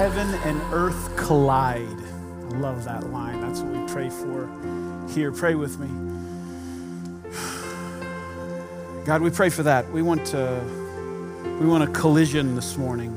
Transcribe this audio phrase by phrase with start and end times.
[0.00, 1.82] heaven and earth collide.
[1.82, 3.38] I love that line.
[3.42, 4.48] That's what we pray for
[5.10, 5.30] here.
[5.30, 5.88] Pray with me.
[9.04, 9.86] God, we pray for that.
[9.92, 10.64] We want to
[11.60, 13.14] we want a collision this morning.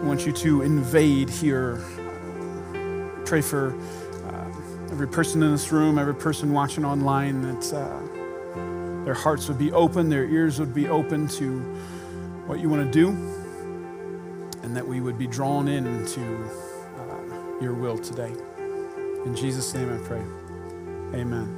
[0.00, 1.76] We want you to invade here.
[3.24, 3.72] Pray for
[4.26, 9.58] uh, every person in this room, every person watching online, that uh, their hearts would
[9.58, 11.60] be open, their ears would be open to
[12.48, 13.35] what you want to do,
[14.76, 18.30] that we would be drawn into uh, your will today.
[19.24, 20.22] In Jesus' name I pray.
[21.18, 21.48] Amen.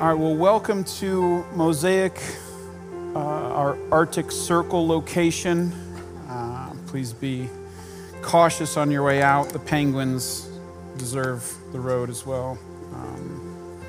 [0.00, 2.20] All right, well, welcome to Mosaic,
[3.14, 5.72] uh, our Arctic Circle location.
[6.28, 7.48] Uh, please be
[8.22, 9.50] cautious on your way out.
[9.50, 10.48] The penguins
[10.96, 12.58] deserve the road as well.
[12.92, 13.80] Um,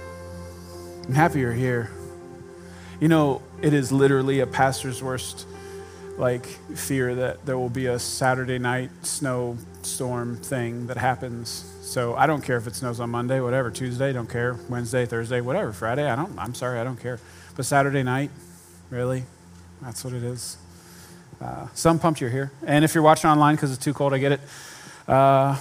[1.07, 1.89] I'm happy you're here.
[2.99, 5.47] You know, it is literally a pastor's worst
[6.17, 11.73] like fear that there will be a Saturday night snowstorm thing that happens.
[11.81, 15.41] So I don't care if it snows on Monday, whatever, Tuesday, don't care, Wednesday, Thursday,
[15.41, 17.19] whatever, Friday, I don't I'm sorry, I don't care.
[17.55, 18.31] But Saturday night,
[18.89, 19.23] really?
[19.81, 20.57] That's what it is.
[21.39, 22.51] Uh, some pumped you're here.
[22.65, 24.41] And if you're watching online because it's too cold, I get it.
[25.07, 25.55] Uh,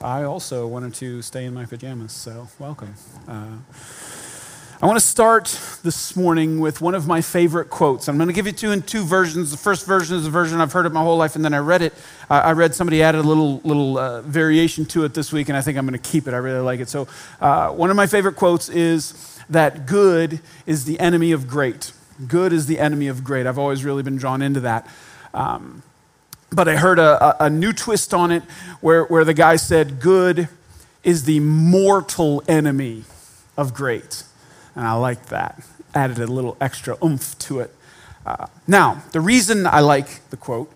[0.00, 2.94] I also wanted to stay in my pajamas, so welcome.
[3.28, 3.56] Uh,
[4.82, 8.08] I want to start this morning with one of my favorite quotes.
[8.08, 9.50] I'm going to give you in two versions.
[9.50, 11.60] The first version is a version I've heard it my whole life, and then I
[11.60, 11.94] read it.
[12.28, 15.62] I read somebody added a little little uh, variation to it this week, and I
[15.62, 16.34] think I'm going to keep it.
[16.34, 16.90] I really like it.
[16.90, 17.08] So,
[17.40, 21.92] uh, one of my favorite quotes is that good is the enemy of great.
[22.28, 23.46] Good is the enemy of great.
[23.46, 24.86] I've always really been drawn into that.
[25.32, 25.84] Um,
[26.50, 28.42] but I heard a, a, a new twist on it
[28.82, 30.50] where, where the guy said, Good
[31.02, 33.04] is the mortal enemy
[33.56, 34.24] of great.
[34.76, 35.60] And I like that.
[35.94, 37.74] Added a little extra oomph to it.
[38.24, 40.72] Uh, now, the reason I like the quote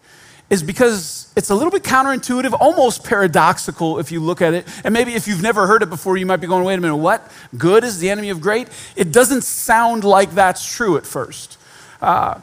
[0.48, 4.66] is because it's a little bit counterintuitive, almost paradoxical if you look at it.
[4.84, 6.96] And maybe if you've never heard it before, you might be going, wait a minute,
[6.96, 7.30] what?
[7.56, 8.68] Good is the enemy of great?
[8.96, 11.56] It doesn't sound like that's true at first.
[12.02, 12.40] Uh,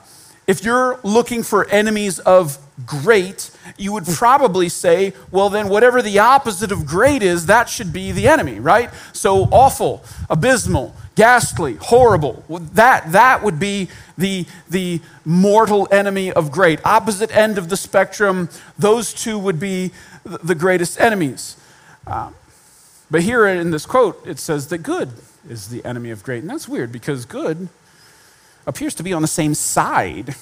[0.48, 6.20] if you're looking for enemies of great, you would probably say, well, then whatever the
[6.20, 8.90] opposite of great is, that should be the enemy, right?
[9.12, 12.46] So awful, abysmal, ghastly, horrible.
[12.74, 16.80] That, that would be the, the mortal enemy of great.
[16.86, 18.48] Opposite end of the spectrum,
[18.80, 19.92] those two would be
[20.24, 21.58] the greatest enemies.
[22.06, 22.34] Um,
[23.12, 25.12] but here in this quote, it says that good
[25.50, 26.42] is the enemy of great.
[26.42, 27.68] And that's weird because good
[28.68, 30.36] appears to be on the same side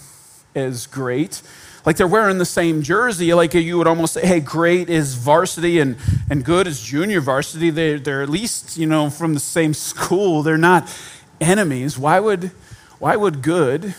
[0.56, 1.42] as great.
[1.86, 3.34] Like they're wearing the same jersey.
[3.34, 5.96] Like you would almost say, hey, great is varsity and,
[6.30, 7.70] and good is junior varsity.
[7.70, 10.42] They're, they're at least, you know, from the same school.
[10.42, 10.92] They're not
[11.40, 11.98] enemies.
[11.98, 12.52] Why would,
[12.98, 13.94] why would good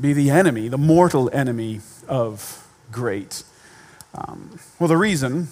[0.00, 3.44] be the enemy, the mortal enemy of great?
[4.14, 5.48] Um, well, the reason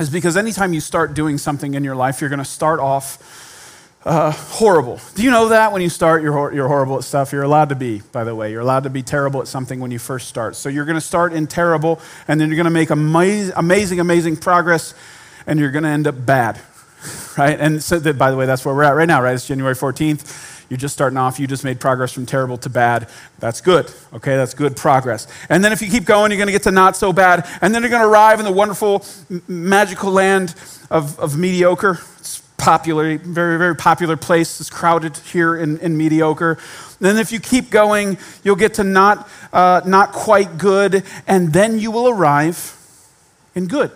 [0.00, 3.18] is because anytime you start doing something in your life, you're going to start off
[4.04, 5.00] uh, horrible.
[5.14, 7.32] Do you know that when you start, you're, you're horrible at stuff?
[7.32, 8.52] You're allowed to be, by the way.
[8.52, 10.56] You're allowed to be terrible at something when you first start.
[10.56, 14.36] So you're going to start in terrible, and then you're going to make amazing, amazing,
[14.36, 14.94] progress,
[15.46, 16.60] and you're going to end up bad,
[17.38, 17.58] right?
[17.58, 19.34] And so, that, by the way, that's where we're at right now, right?
[19.34, 20.52] It's January 14th.
[20.68, 21.38] You're just starting off.
[21.38, 23.08] You just made progress from terrible to bad.
[23.38, 23.90] That's good.
[24.12, 25.26] Okay, that's good progress.
[25.48, 27.46] And then if you keep going, you're going to get to not so bad.
[27.60, 29.04] And then you're going to arrive in the wonderful,
[29.46, 30.54] magical land
[30.90, 32.00] of, of mediocre.
[32.18, 34.60] It's popular, very, very popular place.
[34.60, 36.58] It's crowded here in, in mediocre.
[37.00, 41.78] Then, if you keep going, you'll get to not, uh, not quite good, and then
[41.78, 42.76] you will arrive
[43.54, 43.90] in good.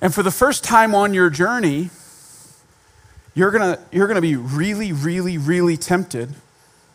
[0.00, 1.90] And for the first time on your journey,
[3.34, 6.34] you're gonna, you're gonna be really, really, really tempted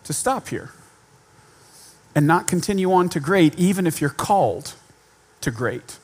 [0.03, 0.71] to stop here
[2.15, 4.73] and not continue on to great, even if you're called
[5.41, 5.97] to great.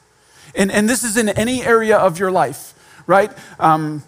[0.56, 2.74] And, and this is in any area of your life
[3.10, 3.32] right?
[3.60, 4.04] Um,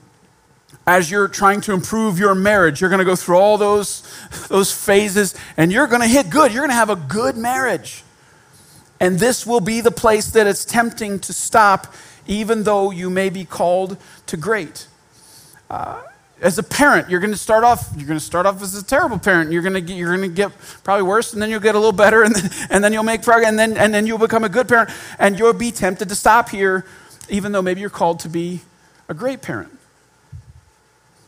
[0.85, 4.03] as you're trying to improve your marriage, you're going to go through all those,
[4.47, 6.53] those phases and you're going to hit good.
[6.53, 8.03] You're going to have a good marriage.
[8.99, 11.93] And this will be the place that it's tempting to stop,
[12.27, 13.97] even though you may be called
[14.27, 14.85] to great.
[15.67, 16.03] Uh,
[16.39, 17.89] as a parent, you're going to start off.
[17.97, 19.51] You're going to start off as a terrible parent.
[19.51, 20.51] You're going to get, you're going to get
[20.83, 23.23] probably worse, and then you'll get a little better, and then, and then you'll make
[23.23, 24.89] progress, and then and then you'll become a good parent,
[25.19, 26.83] and you'll be tempted to stop here,
[27.29, 28.61] even though maybe you're called to be
[29.11, 29.77] a great parent.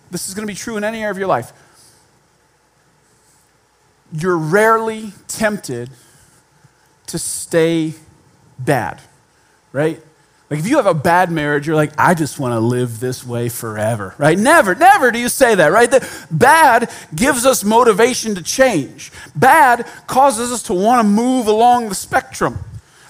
[0.09, 1.51] This is going to be true in any area of your life.
[4.13, 5.89] You're rarely tempted
[7.07, 7.95] to stay
[8.57, 9.01] bad,
[9.73, 10.01] right?
[10.49, 13.25] Like if you have a bad marriage, you're like, I just want to live this
[13.25, 14.39] way forever, right?
[14.39, 15.91] Never, never do you say that, right?
[15.91, 19.11] The bad gives us motivation to change.
[19.35, 22.59] Bad causes us to want to move along the spectrum.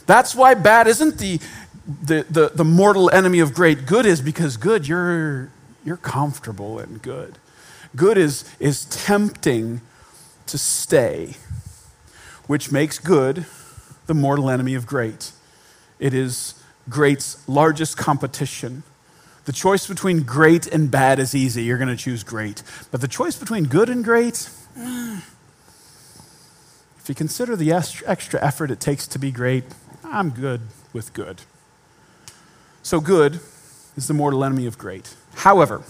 [0.07, 1.39] That's why bad isn't the,
[1.85, 3.85] the, the, the mortal enemy of great.
[3.85, 5.51] Good is because good, you're,
[5.83, 7.37] you're comfortable and good.
[7.95, 9.81] Good is, is tempting
[10.47, 11.35] to stay,
[12.47, 13.45] which makes good
[14.07, 15.31] the mortal enemy of great.
[15.99, 16.55] It is
[16.89, 18.83] great's largest competition.
[19.45, 21.63] The choice between great and bad is easy.
[21.63, 22.63] You're going to choose great.
[22.91, 25.19] But the choice between good and great, eh.
[26.97, 29.65] if you consider the extra effort it takes to be great,
[30.03, 30.61] I'm good
[30.93, 31.41] with good.
[32.83, 33.39] So, good
[33.95, 35.13] is the mortal enemy of great.
[35.35, 35.81] However,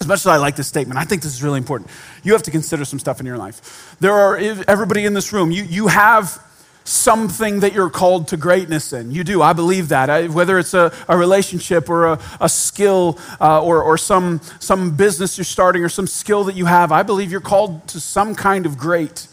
[0.00, 1.88] as much as I like this statement, I think this is really important.
[2.24, 3.96] You have to consider some stuff in your life.
[4.00, 6.42] There are, everybody in this room, you, you have
[6.82, 9.12] something that you're called to greatness in.
[9.12, 9.40] You do.
[9.40, 10.10] I believe that.
[10.10, 14.96] I, whether it's a, a, relationship or a, a skill uh, or, or some, some
[14.96, 18.34] business you're starting or some skill that you have, I believe you're called to some
[18.34, 19.28] kind of great.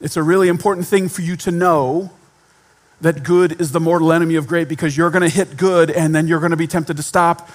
[0.00, 2.12] It's a really important thing for you to know
[3.00, 6.14] that good is the mortal enemy of great because you're going to hit good and
[6.14, 7.50] then you're going to be tempted to stop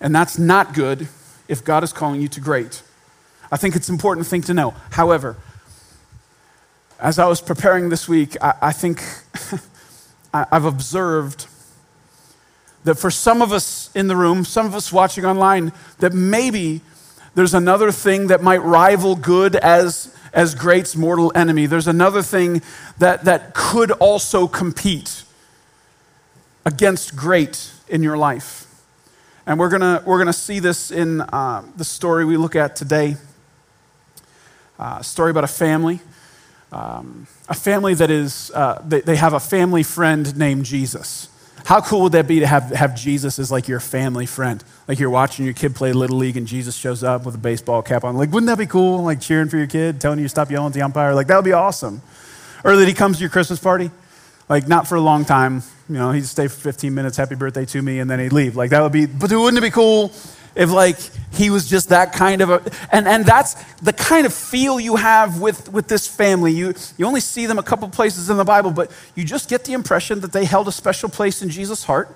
[0.00, 1.08] and that's not good
[1.48, 2.82] if God is calling you to great.
[3.52, 4.74] I think it's an important thing to know.
[4.90, 5.36] However,
[6.98, 9.02] as I was preparing this week, I, I think
[10.34, 11.46] I've observed
[12.84, 16.80] that for some of us in the room, some of us watching online, that maybe
[17.34, 21.66] there's another thing that might rival good as, as great's mortal enemy.
[21.66, 22.62] There's another thing
[22.98, 25.24] that, that could also compete
[26.64, 28.66] against great in your life.
[29.46, 33.16] And we're going we're gonna see this in uh, the story we look at today
[34.80, 36.00] uh, story about a family.
[36.72, 41.28] Um, a family that is, uh, they, they have a family friend named Jesus.
[41.64, 44.62] How cool would that be to have, have Jesus as like your family friend?
[44.88, 47.82] Like you're watching your kid play Little League and Jesus shows up with a baseball
[47.82, 48.16] cap on.
[48.16, 49.02] Like, wouldn't that be cool?
[49.02, 51.14] Like cheering for your kid, telling you to stop yelling at the umpire.
[51.14, 52.02] Like, that would be awesome.
[52.64, 53.90] Or that he comes to your Christmas party.
[54.48, 57.64] Like, not for a long time, you know, he'd stay for 15 minutes, happy birthday
[57.66, 58.56] to me, and then he'd leave.
[58.56, 60.12] Like, that would be, but wouldn't it be cool
[60.54, 60.98] if, like,
[61.32, 64.96] he was just that kind of a, and, and that's the kind of feel you
[64.96, 66.52] have with, with this family.
[66.52, 69.64] You, you only see them a couple places in the Bible, but you just get
[69.64, 72.14] the impression that they held a special place in Jesus' heart,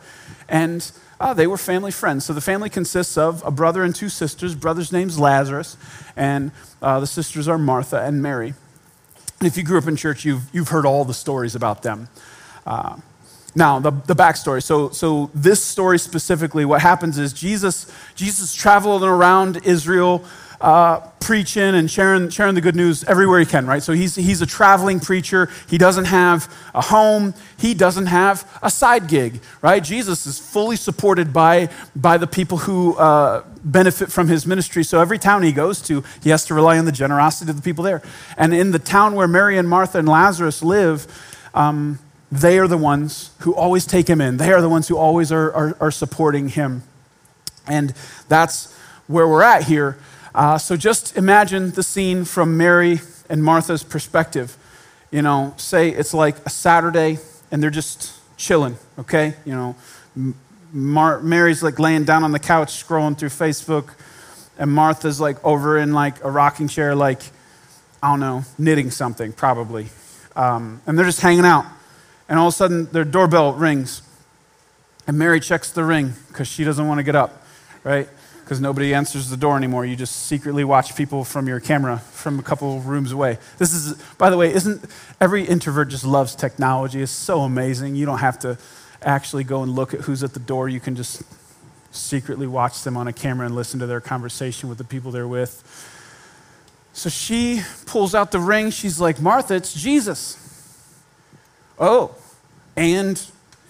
[0.49, 0.91] and
[1.21, 2.25] uh, they were family friends.
[2.25, 4.55] So the family consists of a brother and two sisters.
[4.55, 5.77] Brother's name's Lazarus,
[6.17, 6.51] and
[6.83, 8.55] uh, the sisters are Martha and Mary.
[9.39, 12.09] And if you grew up in church, you've, you've heard all the stories about them.
[12.67, 12.97] Uh,
[13.55, 14.63] now, the, the backstory.
[14.63, 20.25] So, so, this story specifically, what happens is Jesus, Jesus traveling around Israel,
[20.61, 23.83] uh, preaching and sharing, sharing the good news everywhere he can, right?
[23.83, 25.51] So, he's, he's a traveling preacher.
[25.69, 29.85] He doesn't have a home, he doesn't have a side gig, right?
[29.85, 34.83] Jesus is fully supported by, by the people who uh, benefit from his ministry.
[34.83, 37.63] So, every town he goes to, he has to rely on the generosity of the
[37.63, 38.03] people there.
[38.37, 41.07] And in the town where Mary and Martha and Lazarus live,
[41.55, 42.01] um,
[42.41, 44.39] they are the ones who always take him in.
[44.39, 46.83] They are the ones who always are, are, are supporting him.
[47.67, 47.95] And
[48.29, 48.77] that's
[49.07, 49.99] where we're at here.
[50.35, 53.01] Uh, so just imagine the scene from Mary
[53.31, 54.57] and Martha's perspective.
[55.13, 57.19] You know, say it's like a Saturday
[57.53, 59.35] and they're just chilling, okay?
[59.45, 59.77] You know,
[60.73, 63.95] Mar- Mary's like laying down on the couch scrolling through Facebook,
[64.59, 67.23] and Martha's like over in like a rocking chair, like,
[68.03, 69.87] I don't know, knitting something, probably.
[70.35, 71.65] Um, and they're just hanging out.
[72.29, 74.03] And all of a sudden, their doorbell rings.
[75.07, 77.45] And Mary checks the ring because she doesn't want to get up,
[77.83, 78.09] right?
[78.43, 79.85] Because nobody answers the door anymore.
[79.85, 83.39] You just secretly watch people from your camera from a couple rooms away.
[83.59, 84.85] This is, by the way, isn't
[85.21, 87.03] every introvert just loves technology?
[87.03, 87.95] It's so amazing.
[87.97, 88.59] You don't have to
[89.03, 90.69] actually go and look at who's at the door.
[90.69, 91.23] You can just
[91.91, 95.29] secretly watch them on a camera and listen to their conversation with the people they're
[95.29, 95.63] with.
[96.93, 98.71] So she pulls out the ring.
[98.71, 100.39] She's like, Martha, it's Jesus.
[101.79, 102.15] Oh,
[102.77, 103.21] and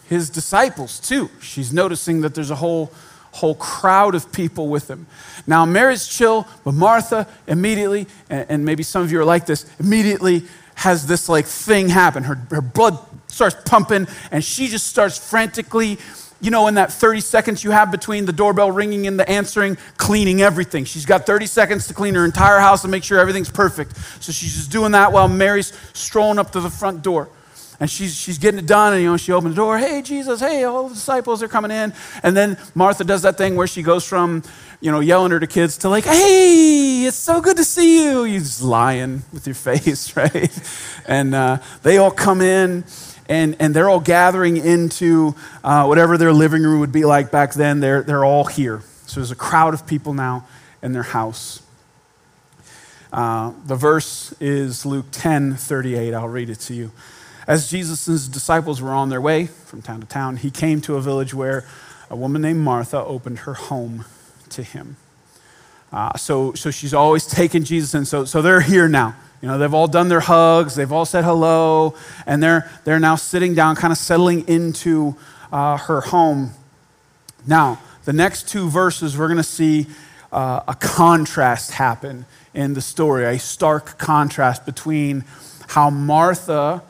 [0.08, 1.30] his disciples too.
[1.40, 2.92] She's noticing that there's a whole
[3.32, 5.06] whole crowd of people with him.
[5.46, 9.66] Now Mary's chill, but Martha immediately, and, and maybe some of you are like this,
[9.80, 10.44] immediately
[10.76, 12.22] has this like thing happen.
[12.22, 12.96] Her, her blood
[13.26, 15.98] starts pumping, and she just starts frantically
[16.40, 19.78] you know, in that 30 seconds you have between the doorbell ringing and the answering,
[19.96, 20.84] cleaning everything.
[20.84, 23.96] She's got 30 seconds to clean her entire house and make sure everything's perfect.
[24.22, 27.30] So she's just doing that while Mary's strolling up to the front door.
[27.80, 30.40] And she's, she's getting it done, and you know, she opens the door, hey, Jesus,
[30.40, 31.92] hey, all the disciples are coming in.
[32.22, 34.42] And then Martha does that thing where she goes from,
[34.80, 38.24] you know, yelling at her kids to like, hey, it's so good to see you.
[38.24, 40.52] You're just lying with your face, right?
[41.06, 42.84] And uh, they all come in,
[43.28, 47.54] and, and they're all gathering into uh, whatever their living room would be like back
[47.54, 47.80] then.
[47.80, 48.82] They're, they're all here.
[49.06, 50.46] So there's a crowd of people now
[50.82, 51.62] in their house.
[53.12, 56.14] Uh, the verse is Luke 10 38.
[56.14, 56.90] I'll read it to you.
[57.46, 61.00] As Jesus' disciples were on their way from town to town, he came to a
[61.00, 61.66] village where
[62.10, 64.04] a woman named Martha opened her home
[64.50, 64.96] to him.
[65.92, 68.04] Uh, so, so she's always taken Jesus in.
[68.04, 69.14] So, so they're here now.
[69.42, 73.16] You know, they've all done their hugs, they've all said hello, and they're, they're now
[73.16, 75.16] sitting down, kind of settling into
[75.52, 76.50] uh, her home.
[77.46, 79.86] Now, the next two verses, we're going to see
[80.32, 82.24] uh, a contrast happen
[82.54, 85.24] in the story, a stark contrast between
[85.68, 86.82] how Martha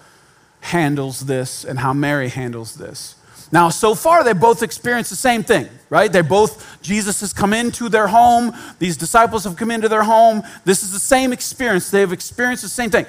[0.65, 3.17] handles this and how Mary handles this.
[3.53, 6.11] Now, so far, they both experienced the same thing, right?
[6.11, 8.53] They both, Jesus has come into their home.
[8.79, 10.43] These disciples have come into their home.
[10.65, 11.91] This is the same experience.
[11.91, 13.07] They've experienced the same thing.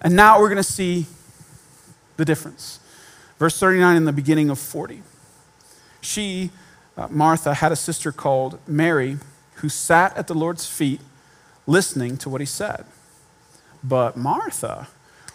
[0.00, 1.06] And now we're going to see
[2.16, 2.80] the difference.
[3.38, 5.02] Verse 39 in the beginning of 40.
[6.00, 6.50] She,
[6.96, 9.18] uh, Martha, had a sister called Mary
[9.56, 11.00] who sat at the Lord's feet
[11.66, 12.86] listening to what he said.
[13.84, 14.88] But Martha,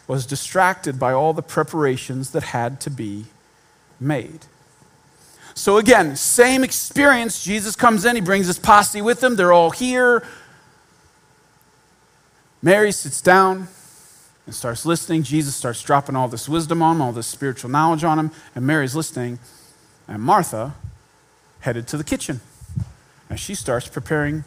[0.07, 3.25] was distracted by all the preparations that had to be
[3.99, 4.45] made.
[5.55, 7.43] So, again, same experience.
[7.43, 9.35] Jesus comes in, he brings his posse with him.
[9.35, 10.25] They're all here.
[12.61, 13.67] Mary sits down
[14.45, 15.23] and starts listening.
[15.23, 18.65] Jesus starts dropping all this wisdom on him, all this spiritual knowledge on him, and
[18.65, 19.39] Mary's listening.
[20.07, 20.75] And Martha
[21.61, 22.41] headed to the kitchen
[23.33, 24.43] and she starts preparing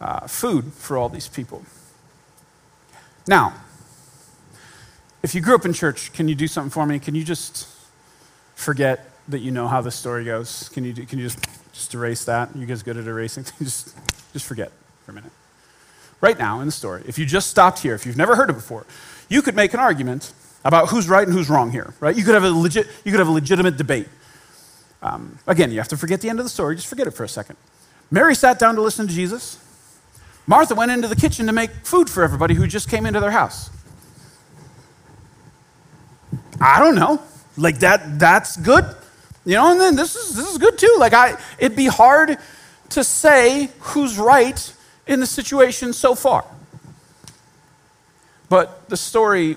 [0.00, 1.62] uh, food for all these people.
[3.28, 3.54] Now,
[5.24, 6.98] if you grew up in church, can you do something for me?
[6.98, 7.66] Can you just
[8.56, 10.68] forget that you know how the story goes?
[10.68, 11.38] Can you, do, can you just,
[11.72, 12.54] just erase that?
[12.54, 13.44] You guys good at erasing?
[13.58, 13.96] just,
[14.34, 14.70] just forget
[15.06, 15.32] for a minute.
[16.20, 18.52] Right now in the story, if you just stopped here, if you've never heard it
[18.52, 18.84] before,
[19.30, 20.30] you could make an argument
[20.62, 22.14] about who's right and who's wrong here, right?
[22.14, 24.08] You could have a, legit, you could have a legitimate debate.
[25.02, 26.76] Um, again, you have to forget the end of the story.
[26.76, 27.56] Just forget it for a second.
[28.10, 29.58] Mary sat down to listen to Jesus.
[30.46, 33.30] Martha went into the kitchen to make food for everybody who just came into their
[33.30, 33.70] house.
[36.60, 37.22] I don't know.
[37.56, 38.84] Like that that's good.
[39.44, 40.96] You know, and then this is this is good too.
[40.98, 42.38] Like I it'd be hard
[42.90, 44.72] to say who's right
[45.06, 46.44] in the situation so far.
[48.48, 49.56] But the story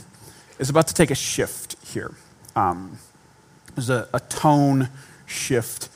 [0.58, 2.12] is about to take a shift here.
[2.56, 2.98] Um,
[3.74, 4.88] there's a, a tone
[5.26, 5.88] shift.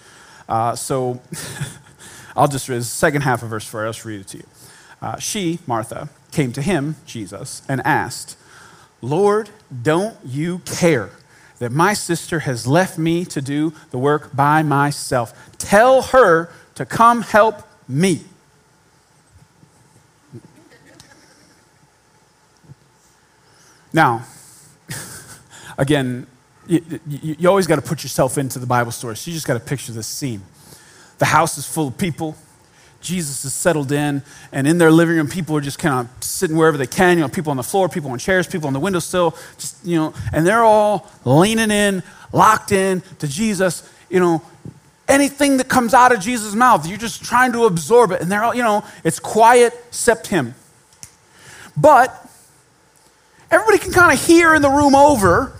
[0.49, 1.21] Uh, so
[2.37, 3.87] I'll just read the second half of verse 4.
[3.87, 4.47] I'll just read it to you.
[5.03, 8.37] Uh, she, Martha, came to him, Jesus, and asked,
[9.07, 9.51] Lord,
[9.83, 11.11] don't you care
[11.59, 15.33] that my sister has left me to do the work by myself?
[15.59, 18.23] Tell her to come help me.
[23.93, 24.27] Now,
[25.79, 26.27] again,
[26.67, 29.17] you, you, you always got to put yourself into the Bible story.
[29.17, 30.43] So you just got to picture this scene.
[31.19, 32.37] The house is full of people.
[33.07, 34.23] Jesus is settled in,
[34.53, 37.17] and in their living room, people are just kind of sitting wherever they can.
[37.17, 39.97] You know, people on the floor, people on chairs, people on the windowsill, just you
[39.97, 43.89] know, and they're all leaning in, locked in to Jesus.
[44.11, 44.43] You know,
[45.09, 48.43] anything that comes out of Jesus' mouth, you're just trying to absorb it, and they're
[48.43, 50.55] all, you know, it's quiet except him.
[51.77, 52.13] But
[53.51, 55.53] everybody can kind of hear in the room over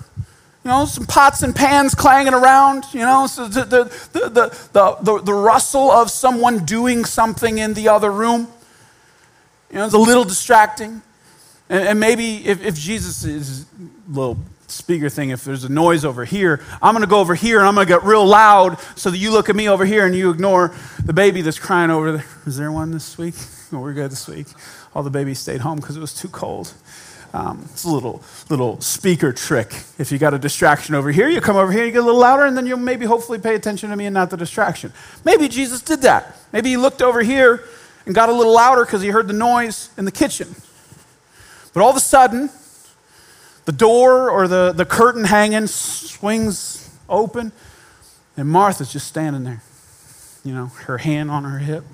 [0.67, 4.97] you know, some pots and pans clanging around, you know, so the, the, the, the,
[5.01, 8.49] the, the rustle of someone doing something in the other room.
[9.71, 11.03] You know, it's a little distracting.
[11.71, 16.05] And, and maybe if, if Jesus is a little speaker thing, if there's a noise
[16.05, 18.81] over here, I'm going to go over here and I'm going to get real loud
[18.97, 21.93] so that you look at me over here and you ignore the baby that's crying
[21.93, 22.27] over there.
[22.45, 23.37] Is there one this week?
[23.73, 24.49] Oh, we're good this week.
[24.97, 26.75] All the babies stayed home because it was too cold.
[27.37, 29.71] Um, it's a little, little speaker trick.
[29.99, 32.19] If you got a distraction over here, you come over here, you get a little
[32.19, 34.91] louder, and then you'll maybe hopefully pay attention to me and not the distraction.
[35.23, 36.35] Maybe Jesus did that.
[36.51, 37.63] Maybe he looked over here
[38.07, 40.49] and got a little louder because he heard the noise in the kitchen.
[41.75, 42.49] But all of a sudden,
[43.67, 47.53] the door or the, the curtain hanging swings open,
[48.39, 49.63] and Martha's just standing there,
[50.43, 51.85] you know, her hand on her hip.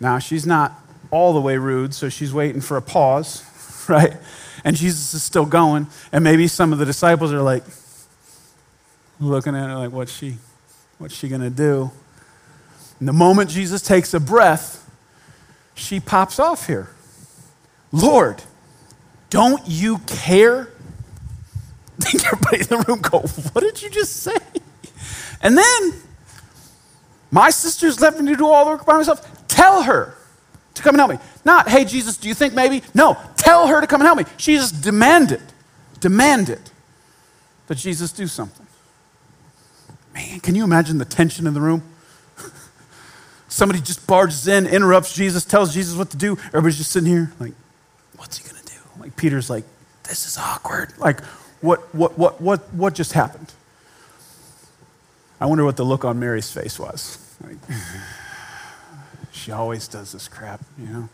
[0.00, 0.78] Now, she's not
[1.10, 3.46] all the way rude, so she's waiting for a pause
[3.88, 4.16] right?
[4.64, 5.86] And Jesus is still going.
[6.12, 7.64] And maybe some of the disciples are like
[9.20, 10.36] looking at her like, what's she,
[10.98, 11.90] what's she to do?
[12.98, 14.88] And the moment Jesus takes a breath,
[15.74, 16.88] she pops off here.
[17.90, 18.42] Lord,
[19.30, 20.70] don't you care
[22.00, 24.36] think everybody in the room go, What did you just say?
[25.42, 25.92] And then,
[27.30, 29.48] my sister's left me to do all the work by myself.
[29.48, 30.14] Tell her
[30.74, 31.18] to come and help me.
[31.44, 32.82] Not, hey, Jesus, do you think maybe?
[32.94, 34.24] No, tell her to come and help me.
[34.36, 35.42] She just demanded,
[36.00, 36.60] demanded
[37.66, 38.66] that Jesus do something.
[40.14, 41.82] Man, can you imagine the tension in the room?
[43.48, 46.36] Somebody just barges in, interrupts Jesus, tells Jesus what to do.
[46.48, 47.54] Everybody's just sitting here, like,
[48.16, 48.78] what's he going to do?
[49.00, 49.64] Like, Peter's like,
[50.04, 50.92] this is awkward.
[50.98, 51.24] Like,
[51.60, 53.52] what, what, what, what, what just happened?
[55.40, 57.18] I wonder what the look on Mary's face was.
[57.42, 57.56] Like,
[59.32, 61.08] she always does this crap, you know?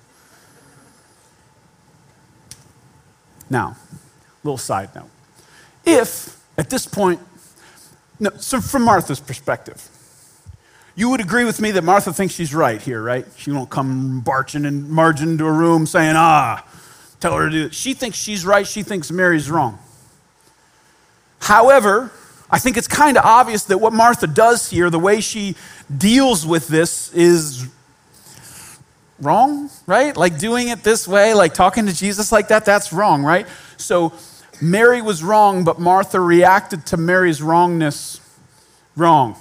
[3.50, 3.76] Now,
[4.44, 5.10] little side note.
[5.84, 7.20] If, at this point,
[8.20, 9.88] no, so from Martha's perspective,
[10.94, 13.24] you would agree with me that Martha thinks she's right here, right?
[13.36, 16.66] She won't come barging and marching into a room saying, ah,
[17.20, 17.74] tell her to do it.
[17.74, 18.66] She thinks she's right.
[18.66, 19.78] She thinks Mary's wrong.
[21.40, 22.10] However,
[22.50, 25.54] I think it's kind of obvious that what Martha does here, the way she
[25.96, 27.68] deals with this, is
[29.20, 30.16] wrong, right?
[30.16, 33.46] Like doing it this way, like talking to Jesus like that, that's wrong, right?
[33.76, 34.12] So
[34.60, 38.20] Mary was wrong, but Martha reacted to Mary's wrongness
[38.96, 39.36] wrong.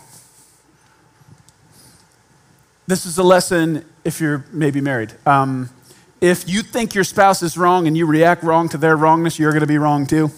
[2.87, 5.13] This is a lesson if you're maybe married.
[5.25, 5.69] Um,
[6.21, 9.51] if you think your spouse is wrong and you react wrong to their wrongness, you're
[9.51, 10.31] going to be wrong too.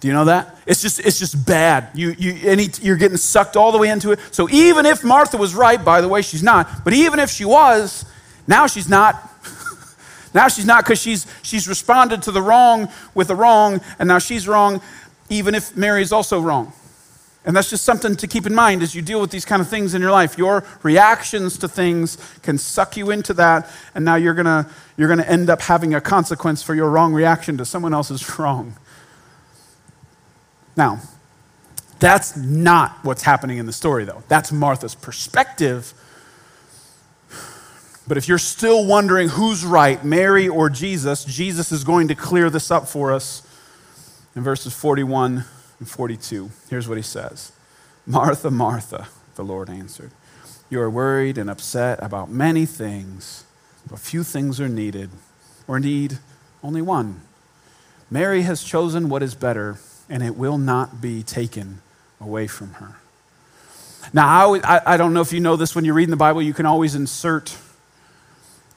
[0.00, 0.58] Do you know that?
[0.66, 1.90] It's just, it's just bad.
[1.94, 4.20] You, you, any, you're getting sucked all the way into it.
[4.30, 7.44] So even if Martha was right, by the way, she's not, but even if she
[7.44, 8.04] was,
[8.48, 9.22] now she's not.
[10.34, 14.18] now she's not because she's, she's responded to the wrong with the wrong, and now
[14.18, 14.80] she's wrong,
[15.28, 16.72] even if Mary is also wrong.
[17.44, 19.68] And that's just something to keep in mind as you deal with these kind of
[19.68, 20.36] things in your life.
[20.36, 25.20] Your reactions to things can suck you into that, and now you're to you're going
[25.20, 28.76] to end up having a consequence for your wrong reaction to someone else's wrong.
[30.76, 31.00] Now,
[32.00, 34.22] that's not what's happening in the story, though.
[34.28, 35.94] That's Martha's perspective.
[38.08, 42.48] But if you're still wondering who's right, Mary or Jesus, Jesus is going to clear
[42.48, 43.42] this up for us
[44.34, 45.44] in verses 41
[45.78, 46.50] and 42.
[46.70, 47.52] Here's what he says
[48.06, 50.10] Martha, Martha, the Lord answered,
[50.70, 53.44] You are worried and upset about many things,
[53.90, 55.10] but few things are needed,
[55.66, 56.18] or indeed,
[56.64, 57.20] only one.
[58.10, 61.82] Mary has chosen what is better, and it will not be taken
[62.22, 62.96] away from her.
[64.14, 66.54] Now, I, I, don't know if you know this when you're reading the Bible, you
[66.54, 67.54] can always insert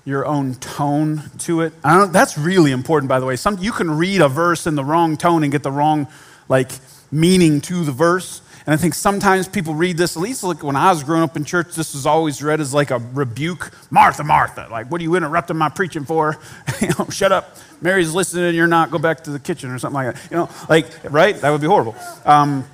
[0.05, 1.73] your own tone to it.
[1.83, 3.35] that's really important, by the way.
[3.35, 6.07] Some, you can read a verse in the wrong tone and get the wrong
[6.49, 6.71] like
[7.11, 8.41] meaning to the verse.
[8.65, 11.35] And I think sometimes people read this, at least like when I was growing up
[11.35, 13.71] in church, this was always read as like a rebuke.
[13.89, 16.37] Martha, Martha, like, what are you interrupting my preaching for?
[16.81, 17.57] you know, shut up.
[17.81, 20.31] Mary's listening and you're not, go back to the kitchen or something like that.
[20.31, 21.35] You know, like, right?
[21.35, 21.95] That would be horrible.
[22.23, 22.65] Um,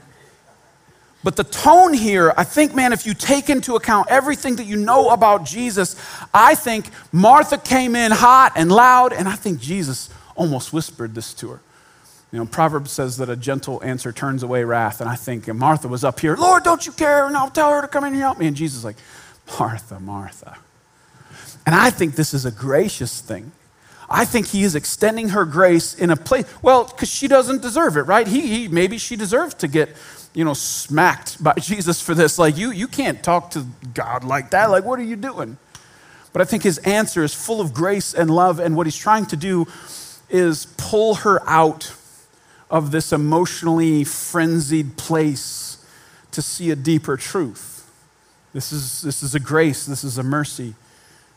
[1.23, 4.77] but the tone here, I think, man, if you take into account everything that you
[4.77, 5.95] know about Jesus,
[6.33, 11.33] I think Martha came in hot and loud, and I think Jesus almost whispered this
[11.35, 11.59] to her.
[12.31, 14.99] You know, Proverbs says that a gentle answer turns away wrath.
[14.99, 17.25] And I think and Martha was up here, Lord, don't you care?
[17.25, 18.47] And I'll tell her to come in and help me.
[18.47, 18.97] And Jesus is like,
[19.59, 20.57] Martha, Martha.
[21.65, 23.51] And I think this is a gracious thing.
[24.09, 27.97] I think he is extending her grace in a place, well, because she doesn't deserve
[27.97, 28.25] it, right?
[28.25, 29.89] He, he, maybe she deserved to get,
[30.37, 32.37] you know, smacked by Jesus for this.
[32.37, 34.69] Like, you, you can't talk to God like that.
[34.69, 35.57] Like, what are you doing?
[36.31, 38.59] But I think his answer is full of grace and love.
[38.59, 39.65] And what he's trying to do
[40.29, 41.91] is pull her out
[42.69, 45.83] of this emotionally frenzied place
[46.29, 47.91] to see a deeper truth.
[48.53, 50.75] This is, this is a grace, this is a mercy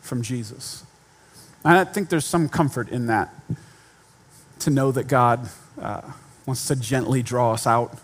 [0.02, 0.84] from Jesus.
[1.64, 3.32] And I think there's some comfort in that
[4.58, 5.48] to know that God
[5.80, 6.02] uh,
[6.44, 7.98] wants to gently draw us out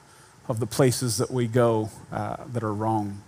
[0.49, 3.21] of the places that we go uh, that are wrong.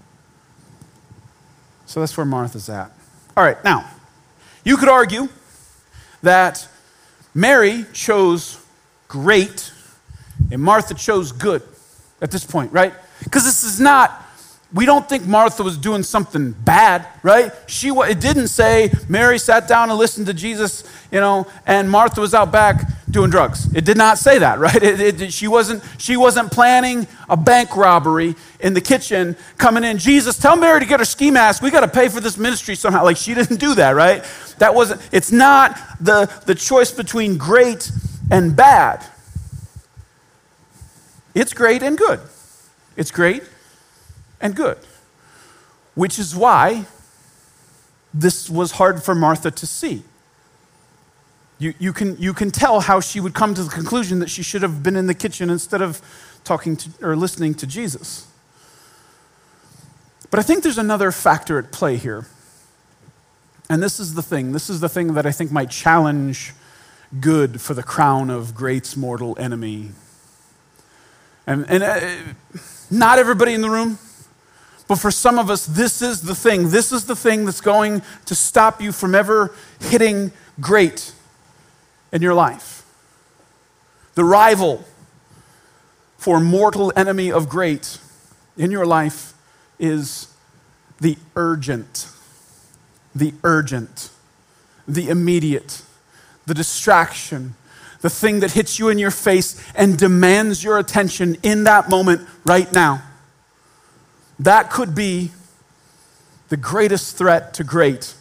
[1.87, 2.91] So that's where Martha's at.
[3.37, 3.89] All right, now,
[4.65, 5.29] you could argue
[6.23, 6.69] that
[7.35, 8.63] Mary chose
[9.07, 9.73] great
[10.51, 11.63] and Martha chose good
[12.21, 12.93] at this point, right?
[13.25, 14.25] Because this is not,
[14.73, 17.53] we don't think Martha was doing something bad, right?
[17.67, 22.21] She, it didn't say Mary sat down and listened to Jesus, you know, and Martha
[22.21, 23.73] was out back doing drugs.
[23.75, 24.83] It did not say that, right?
[24.83, 29.99] It, it, she, wasn't, she wasn't planning a bank robbery in the kitchen coming in.
[29.99, 31.63] Jesus, tell Mary to get her ski mask.
[31.63, 33.05] We got to pay for this ministry somehow.
[33.05, 34.25] Like she didn't do that, right?
[34.59, 37.91] That wasn't, it's not the, the choice between great
[38.31, 39.05] and bad.
[41.35, 42.21] It's great and good.
[42.97, 43.43] It's great
[44.41, 44.79] and good.
[45.95, 46.87] Which is why
[48.13, 50.03] this was hard for Martha to see.
[51.59, 54.43] You, you, can, you can tell how she would come to the conclusion that she
[54.43, 56.01] should have been in the kitchen instead of
[56.45, 58.29] talking to, or listening to Jesus.
[60.31, 62.27] But I think there's another factor at play here.
[63.69, 64.53] And this is the thing.
[64.53, 66.55] This is the thing that I think might challenge
[67.21, 69.91] good for the crown of great's mortal enemy.
[71.47, 72.01] And, and uh,
[72.91, 73.99] not everybody in the room,
[74.87, 76.71] but for some of us, this is the thing.
[76.71, 81.13] This is the thing that's going to stop you from ever hitting great
[82.13, 82.85] in your life.
[84.15, 84.85] The rival
[86.17, 87.99] for mortal enemy of great
[88.57, 89.35] in your life
[89.79, 90.35] is
[91.01, 92.09] the urgent,
[93.15, 94.11] the urgent,
[94.87, 95.83] the immediate,
[96.47, 97.55] the distraction,
[98.01, 102.27] the thing that hits you in your face and demands your attention in that moment
[102.45, 103.03] right now.
[104.41, 105.33] That could be
[106.49, 108.15] the greatest threat to great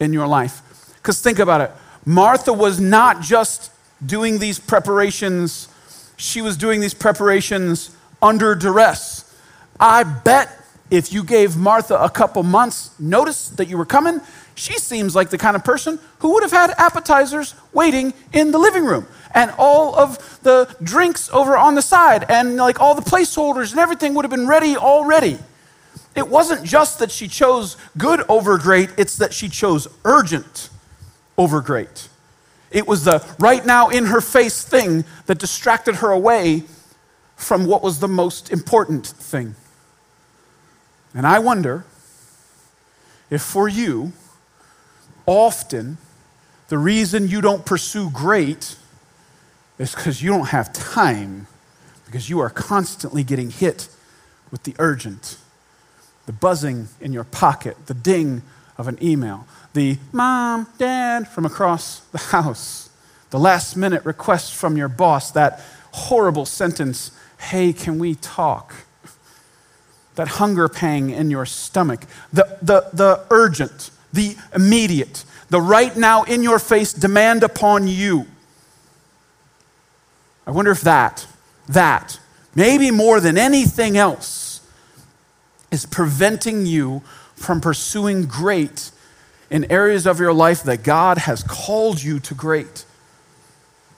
[0.00, 0.62] in your life.
[0.96, 1.70] Because think about it
[2.08, 3.70] Martha was not just
[4.06, 5.68] doing these preparations,
[6.16, 9.38] she was doing these preparations under duress.
[9.78, 10.50] I bet
[10.90, 14.22] if you gave Martha a couple months' notice that you were coming,
[14.54, 18.58] she seems like the kind of person who would have had appetizers waiting in the
[18.58, 23.02] living room and all of the drinks over on the side and like all the
[23.02, 25.38] placeholders and everything would have been ready already.
[26.16, 30.70] It wasn't just that she chose good over great, it's that she chose urgent
[31.38, 32.08] over great.
[32.70, 36.64] It was the right now in her face thing that distracted her away
[37.36, 39.54] from what was the most important thing.
[41.14, 41.86] And I wonder
[43.30, 44.12] if for you,
[45.24, 45.98] often
[46.68, 48.76] the reason you don't pursue great
[49.78, 51.46] is because you don't have time,
[52.04, 53.88] because you are constantly getting hit
[54.50, 55.38] with the urgent,
[56.26, 58.42] the buzzing in your pocket, the ding
[58.76, 59.46] of an email,
[59.78, 62.90] the mom, dad from across the house,
[63.30, 65.60] the last minute request from your boss, that
[65.92, 68.74] horrible sentence, hey, can we talk?
[70.16, 72.00] That hunger pang in your stomach,
[72.32, 78.26] the, the, the urgent, the immediate, the right now in your face demand upon you.
[80.44, 81.24] I wonder if that,
[81.68, 82.18] that,
[82.52, 84.60] maybe more than anything else,
[85.70, 87.04] is preventing you
[87.36, 88.90] from pursuing great
[89.50, 92.84] in areas of your life that God has called you to great.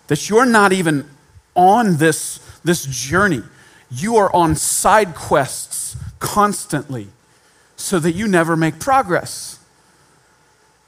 [0.07, 1.09] That you're not even
[1.55, 3.43] on this, this journey,
[3.91, 7.09] you are on side quests constantly
[7.77, 9.59] so that you never make progress.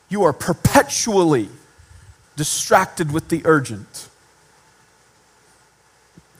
[0.09, 1.49] You are perpetually
[2.37, 4.09] distracted with the urgent.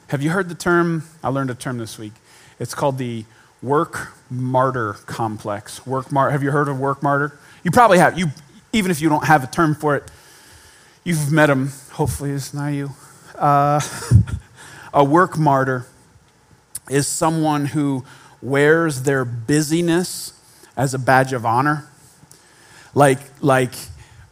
[0.09, 1.05] Have you heard the term?
[1.25, 2.13] I learned a term this week.
[2.61, 3.25] It's called the
[3.63, 5.87] work martyr complex.
[5.87, 7.39] Work mar- Have you heard of work martyr?
[7.63, 8.19] You probably have.
[8.19, 8.29] You,
[8.73, 10.11] even if you don't have a term for it,
[11.05, 11.71] you've met him.
[11.93, 12.91] Hopefully, it's not you.
[13.37, 13.81] Uh,
[14.95, 15.87] a work martyr
[16.89, 18.05] is someone who
[18.41, 20.33] wears their busyness
[20.77, 21.89] as a badge of honor.
[22.95, 23.73] Like, like,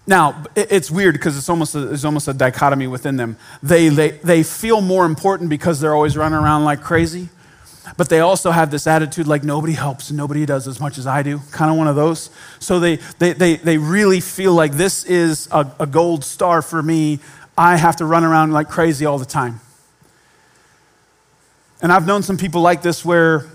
[0.06, 3.36] now it's weird because it's almost a, it's almost a dichotomy within them.
[3.62, 7.28] They, they, they feel more important because they're always running around like crazy,
[7.96, 11.06] but they also have this attitude like nobody helps and nobody does as much as
[11.06, 12.30] I do, kind of one of those.
[12.58, 16.82] So they, they, they, they really feel like this is a, a gold star for
[16.82, 17.20] me.
[17.56, 19.60] I have to run around like crazy all the time.
[21.82, 23.46] And I've known some people like this where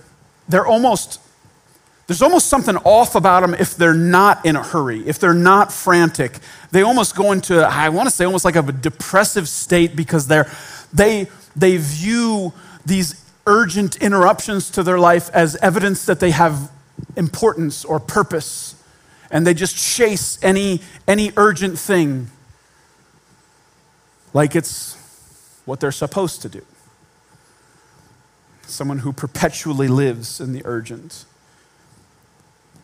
[0.50, 1.22] they're almost,
[2.08, 5.72] there's almost something off about them if they're not in a hurry, if they're not
[5.72, 6.40] frantic.
[6.72, 10.52] They almost go into, I want to say, almost like a depressive state because they're,
[10.92, 12.54] they, they view
[12.86, 16.72] these urgent interruptions to their life as evidence that they have
[17.16, 18.76] importance or purpose.
[19.32, 22.30] And they just chase any, any urgent thing
[24.34, 24.96] like it's
[25.66, 26.66] what they're supposed to do.
[28.68, 31.26] Someone who perpetually lives in the urgent.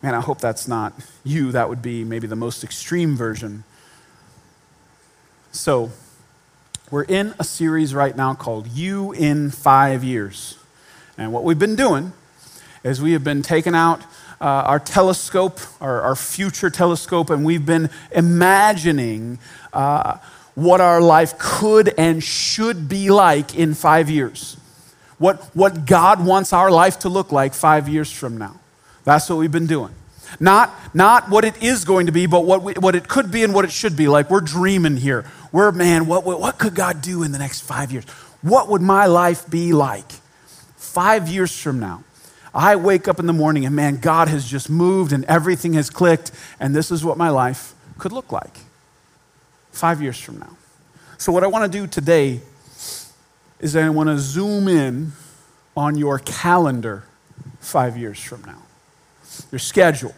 [0.02, 0.93] Man, I hope that's not
[1.24, 1.52] you.
[1.52, 3.63] That would be maybe the most extreme version.
[5.52, 5.91] So,
[6.92, 10.58] we're in a series right now called You in Five Years.
[11.18, 12.12] And what we've been doing
[12.84, 14.02] is we have been taking out
[14.42, 19.40] uh, our telescope, our, our, future telescope, and we've been imagining
[19.72, 20.18] uh,
[20.56, 24.58] what our life could and should be like in five years.
[25.18, 28.60] What, what God wants our life to look like five years from now.
[29.06, 29.94] That's what we've been doing.
[30.40, 33.44] Not, not what it is going to be, but what, we, what it could be
[33.44, 34.08] and what it should be.
[34.08, 35.26] Like we're dreaming here.
[35.52, 38.06] We're, man, what, what, what could God do in the next five years?
[38.42, 40.10] What would my life be like
[40.78, 42.04] five years from now?
[42.54, 45.90] I wake up in the morning and man, God has just moved and everything has
[45.90, 48.58] clicked, and this is what my life could look like.
[49.72, 50.58] Five years from now.
[51.18, 52.42] So, what I want to do today
[53.60, 55.14] is I want to zoom in
[55.78, 57.04] on your calendar
[57.60, 58.62] five years from now,
[59.52, 60.16] your schedule.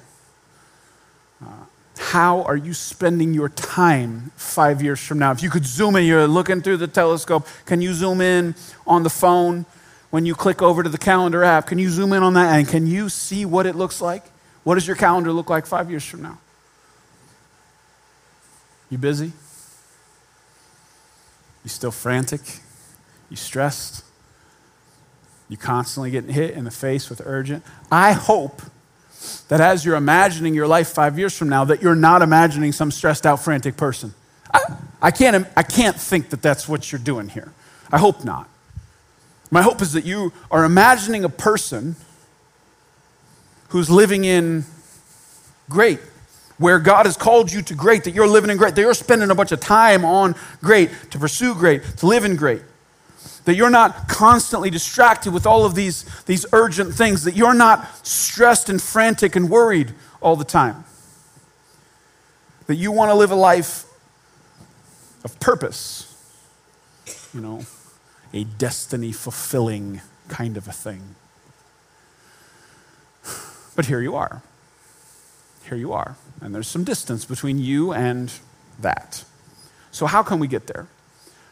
[1.43, 1.65] Uh,
[2.13, 5.31] how are you spending your time five years from now?
[5.31, 8.53] If you could zoom in, you're looking through the telescope, can you zoom in
[8.85, 9.65] on the phone
[10.11, 11.65] when you click over to the calendar app?
[11.65, 14.23] Can you zoom in on that and can you see what it looks like?
[14.63, 16.37] What does your calendar look like five years from now?
[18.91, 19.31] You busy?
[21.63, 22.41] You still frantic?
[23.31, 24.05] You stressed?
[25.49, 27.63] You constantly getting hit in the face with urgent?
[27.91, 28.61] I hope
[29.47, 32.91] that as you're imagining your life five years from now, that you're not imagining some
[32.91, 34.13] stressed out, frantic person.
[34.53, 34.59] I,
[35.01, 37.51] I, can't, I can't think that that's what you're doing here.
[37.91, 38.49] I hope not.
[39.51, 41.95] My hope is that you are imagining a person
[43.69, 44.65] who's living in
[45.69, 45.99] great,
[46.57, 49.29] where God has called you to great, that you're living in great, that you're spending
[49.29, 52.61] a bunch of time on great, to pursue great, to live in great.
[53.45, 58.05] That you're not constantly distracted with all of these, these urgent things, that you're not
[58.05, 60.85] stressed and frantic and worried all the time.
[62.67, 63.85] That you want to live a life
[65.23, 66.09] of purpose,
[67.33, 67.65] you know,
[68.33, 71.15] a destiny fulfilling kind of a thing.
[73.75, 74.41] But here you are.
[75.67, 76.15] Here you are.
[76.41, 78.31] And there's some distance between you and
[78.79, 79.23] that.
[79.91, 80.87] So, how can we get there?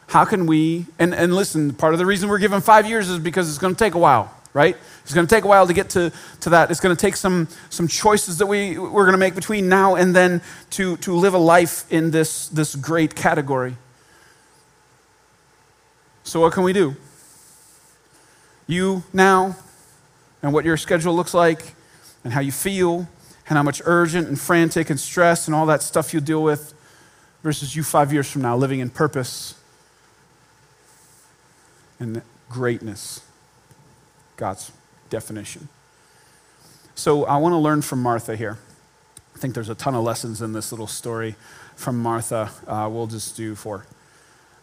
[0.08, 3.18] How can we, and, and listen, part of the reason we're given five years is
[3.18, 4.76] because it's going to take a while, right?
[5.04, 6.70] It's going to take a while to get to, to that.
[6.70, 9.94] It's going to take some, some choices that we, we're going to make between now
[9.94, 13.76] and then to, to live a life in this, this great category.
[16.24, 16.94] So, what can we do?
[18.66, 19.56] You now,
[20.42, 21.74] and what your schedule looks like,
[22.22, 23.08] and how you feel,
[23.48, 26.74] and how much urgent and frantic and stress and all that stuff you deal with,
[27.42, 29.54] versus you five years from now living in purpose
[32.02, 33.20] and greatness.
[34.36, 34.72] God's
[35.08, 35.68] definition.
[36.94, 38.58] So I want to learn from Martha here.
[39.34, 41.36] I think there's a ton of lessons in this little story
[41.76, 42.50] from Martha.
[42.66, 43.86] Uh, we'll just do four.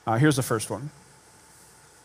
[0.05, 0.89] Uh, here's the first one.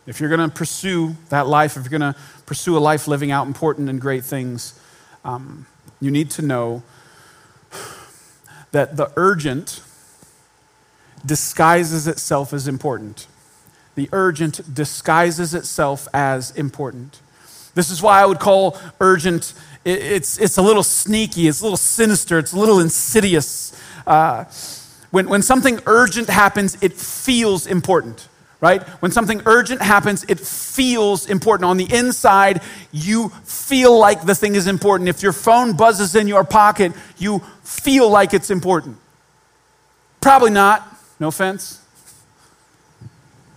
[0.06, 3.30] If you're going to pursue that life, if you're going to pursue a life living
[3.30, 4.78] out important and great things,
[5.24, 5.66] um,
[6.00, 6.82] you need to know
[8.70, 9.80] that the urgent
[11.26, 13.26] disguises itself as important
[13.94, 17.20] the urgent disguises itself as important.
[17.74, 19.52] This is why I would call urgent,
[19.84, 23.78] it's, it's a little sneaky, it's a little sinister, it's a little insidious.
[24.06, 24.44] Uh,
[25.10, 28.28] when, when something urgent happens, it feels important,
[28.60, 28.82] right?
[29.00, 31.68] When something urgent happens, it feels important.
[31.68, 35.08] On the inside, you feel like the thing is important.
[35.08, 38.98] If your phone buzzes in your pocket, you feel like it's important.
[40.20, 40.88] Probably not,
[41.20, 41.83] no offense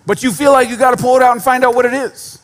[0.07, 1.93] but you feel like you got to pull it out and find out what it
[1.93, 2.41] is.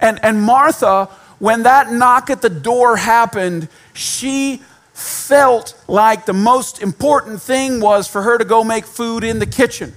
[0.00, 1.04] And, and Martha,
[1.38, 4.62] when that knock at the door happened, she
[4.94, 9.46] felt like the most important thing was for her to go make food in the
[9.46, 9.92] kitchen.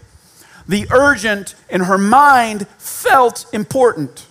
[0.68, 4.28] The urgent in her mind felt important.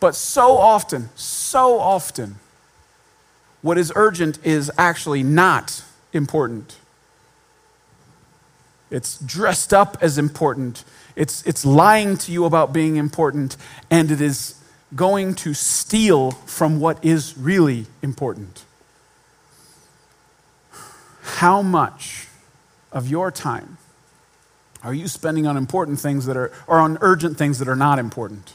[0.00, 2.36] But so often, so often,
[3.62, 6.76] what is urgent is actually not important.
[8.92, 10.84] It's dressed up as important.
[11.16, 13.56] It's, it's lying to you about being important,
[13.90, 14.54] and it is
[14.94, 18.66] going to steal from what is really important.
[21.22, 22.28] How much
[22.92, 23.78] of your time
[24.84, 27.98] are you spending on important things that are, or on urgent things that are not
[27.98, 28.52] important?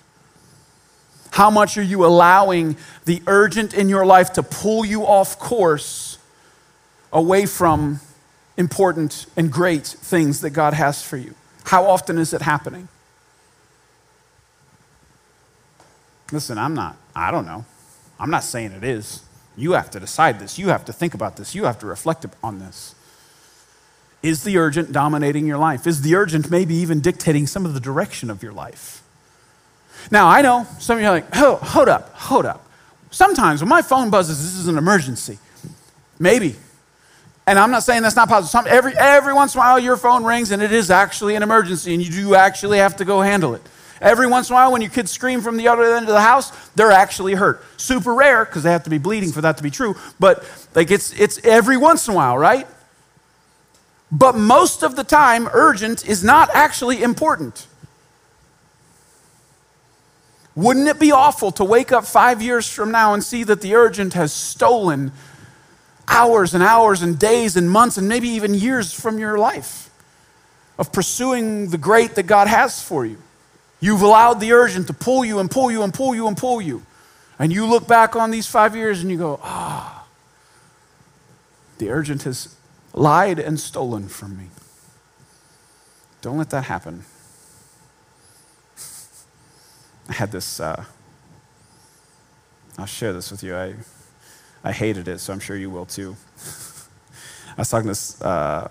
[1.31, 6.19] How much are you allowing the urgent in your life to pull you off course
[7.11, 8.01] away from
[8.57, 11.35] important and great things that God has for you?
[11.65, 12.87] How often is it happening?
[16.31, 17.65] Listen, I'm not, I don't know.
[18.19, 19.23] I'm not saying it is.
[19.55, 20.59] You have to decide this.
[20.59, 21.55] You have to think about this.
[21.55, 22.95] You have to reflect on this.
[24.21, 25.87] Is the urgent dominating your life?
[25.87, 29.03] Is the urgent maybe even dictating some of the direction of your life?
[30.11, 32.67] Now, I know some of you are like, oh, hold up, hold up.
[33.09, 35.39] Sometimes when my phone buzzes, this is an emergency.
[36.19, 36.55] Maybe.
[37.47, 38.49] And I'm not saying that's not possible.
[38.49, 41.43] Some, every, every once in a while, your phone rings and it is actually an
[41.43, 43.61] emergency and you do actually have to go handle it.
[44.01, 46.21] Every once in a while, when your kids scream from the other end of the
[46.21, 47.63] house, they're actually hurt.
[47.77, 49.95] Super rare because they have to be bleeding for that to be true.
[50.19, 50.43] But
[50.75, 52.67] like it's, it's every once in a while, right?
[54.11, 57.65] But most of the time, urgent is not actually important.
[60.53, 63.75] Wouldn't it be awful to wake up five years from now and see that the
[63.75, 65.13] urgent has stolen
[66.07, 69.89] hours and hours and days and months and maybe even years from your life
[70.77, 73.17] of pursuing the great that God has for you.
[73.79, 76.61] You've allowed the urgent to pull you and pull you and pull you and pull
[76.61, 76.83] you.
[77.39, 80.07] And you look back on these five years and you go, ah,
[81.77, 82.55] the urgent has
[82.93, 84.47] lied and stolen from me.
[86.21, 87.05] Don't let that happen.
[90.09, 90.83] I had this, uh,
[92.77, 93.55] I'll share this with you.
[93.55, 93.75] I,
[94.63, 96.15] I hated it, so I'm sure you will too.
[97.57, 98.69] I was talking to this uh,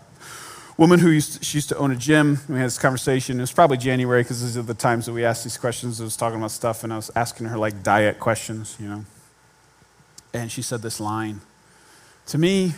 [0.76, 2.38] woman who used to, she used to own a gym.
[2.48, 3.38] We had this conversation.
[3.38, 6.00] It was probably January because these are the times that we ask these questions.
[6.00, 9.04] I was talking about stuff, and I was asking her like diet questions, you know.
[10.32, 11.40] And she said this line
[12.26, 12.74] to me,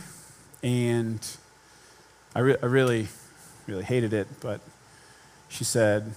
[0.62, 1.26] and
[2.34, 3.08] I, re- I really,
[3.66, 4.28] really hated it.
[4.40, 4.60] But
[5.48, 6.12] she said,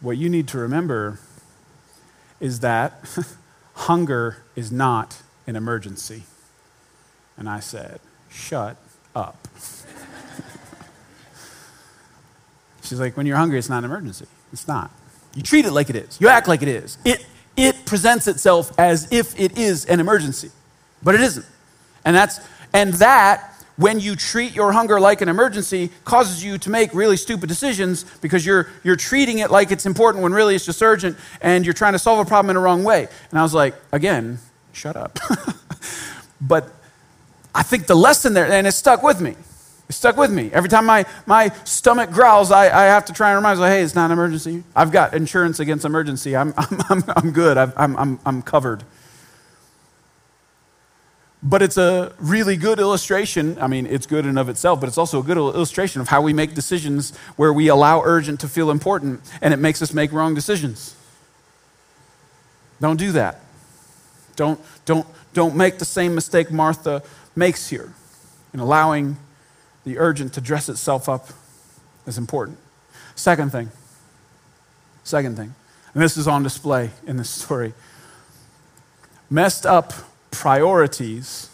[0.00, 1.18] "What you need to remember
[2.40, 2.92] is that
[3.74, 6.24] hunger is not an emergency."
[7.42, 7.98] And I said,
[8.30, 8.76] "Shut
[9.16, 9.48] up."
[12.84, 14.26] She's like, when you're hungry, it's not an emergency.
[14.52, 14.92] It's not.
[15.34, 16.20] You treat it like it is.
[16.20, 16.98] You act like it is.
[17.04, 17.26] It,
[17.56, 20.52] it presents itself as if it is an emergency,
[21.02, 21.44] but it isn't.
[22.04, 22.38] And that's
[22.72, 27.16] and that when you treat your hunger like an emergency causes you to make really
[27.16, 31.18] stupid decisions because you're you're treating it like it's important when really it's just urgent
[31.40, 33.08] and you're trying to solve a problem in the wrong way.
[33.30, 34.38] And I was like, again,
[34.72, 35.18] shut up.
[36.40, 36.72] but
[37.54, 39.36] I think the lesson there, and it stuck with me.
[39.88, 40.50] It stuck with me.
[40.52, 43.82] Every time my, my stomach growls, I, I have to try and remind myself, hey,
[43.82, 44.64] it's not an emergency.
[44.74, 46.34] I've got insurance against emergency.
[46.34, 47.58] I'm, I'm, I'm, I'm good.
[47.58, 48.84] i am I'm, I'm covered.
[51.42, 53.58] But it's a really good illustration.
[53.60, 56.22] I mean, it's good in of itself, but it's also a good illustration of how
[56.22, 60.12] we make decisions where we allow urgent to feel important and it makes us make
[60.12, 60.94] wrong decisions.
[62.80, 63.40] Don't do that.
[64.36, 67.02] Don't, don't, don't make the same mistake Martha
[67.34, 67.92] makes here
[68.52, 69.16] in allowing
[69.84, 71.28] the urgent to dress itself up
[72.06, 72.58] is important.
[73.14, 73.70] Second thing,
[75.04, 75.54] second thing,
[75.94, 77.74] and this is on display in this story
[79.32, 79.94] messed up
[80.30, 81.48] priorities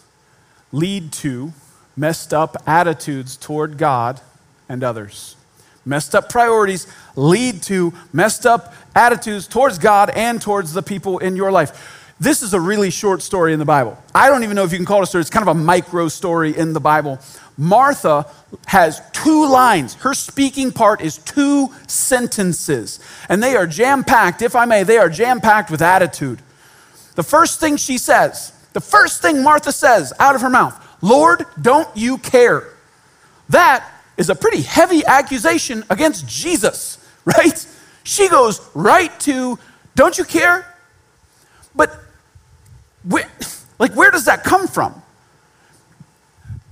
[0.73, 1.53] lead to
[1.95, 4.19] messed up attitudes toward God
[4.67, 5.37] and others.
[5.85, 11.37] Messed up priorities lead to messed up attitudes towards God and towards the people in
[11.37, 11.98] your life.
[12.19, 13.97] This is a really short story in the Bible.
[14.13, 15.21] I don't even know if you can call it a story.
[15.21, 17.19] It's kind of a micro story in the Bible.
[17.57, 18.25] Martha
[18.67, 19.93] has two lines.
[19.95, 22.99] Her speaking part is two sentences.
[23.29, 26.41] And they are jam packed, if I may, they are jam packed with attitude.
[27.15, 31.45] The first thing she says, the first thing Martha says out of her mouth, Lord,
[31.61, 32.67] don't you care?
[33.49, 37.65] That is a pretty heavy accusation against Jesus, right?
[38.03, 39.57] She goes right to,
[39.95, 40.65] Don't you care?
[41.75, 41.97] But,
[43.03, 43.29] where,
[43.77, 45.01] like, where does that come from?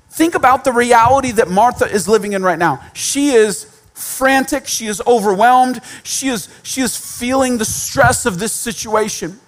[0.10, 2.82] Think about the reality that Martha is living in right now.
[2.94, 8.52] She is frantic, she is overwhelmed, she is, she is feeling the stress of this
[8.52, 9.40] situation.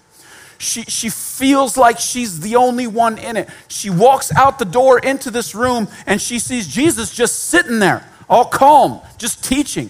[0.59, 3.49] She, she feels like she's the only one in it.
[3.69, 8.07] She walks out the door into this room and she sees Jesus just sitting there,
[8.29, 9.89] all calm, just teaching.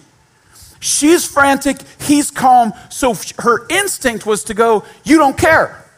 [0.79, 2.73] She's frantic, he's calm.
[2.89, 5.88] So her instinct was to go, You don't care.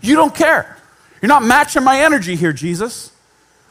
[0.00, 0.76] You don't care.
[1.20, 3.12] You're not matching my energy here, Jesus.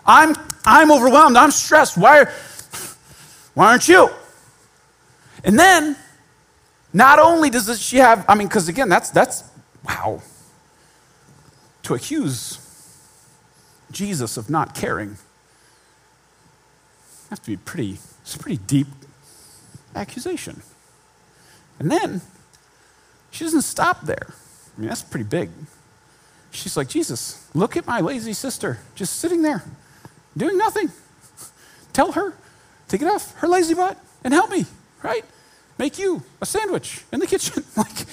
[0.05, 0.35] I'm,
[0.65, 1.37] I'm overwhelmed.
[1.37, 1.97] I'm stressed.
[1.97, 2.25] Why,
[3.53, 4.09] why aren't you?
[5.43, 5.95] And then,
[6.93, 9.43] not only does she have, I mean, because again, that's, that's,
[9.87, 10.21] wow.
[11.83, 12.59] To accuse
[13.91, 15.17] Jesus of not caring,
[17.29, 18.87] have to be pretty, it's a pretty deep
[19.95, 20.61] accusation.
[21.79, 22.21] And then,
[23.31, 24.27] she doesn't stop there.
[24.75, 25.49] I mean, that's pretty big.
[26.55, 29.63] She's like, Jesus, look at my lazy sister just sitting there
[30.37, 30.89] doing nothing.
[31.93, 32.33] Tell her
[32.87, 34.65] to get off her lazy butt and help me,
[35.03, 35.25] right?
[35.77, 37.63] Make you a sandwich in the kitchen.
[37.77, 38.05] like,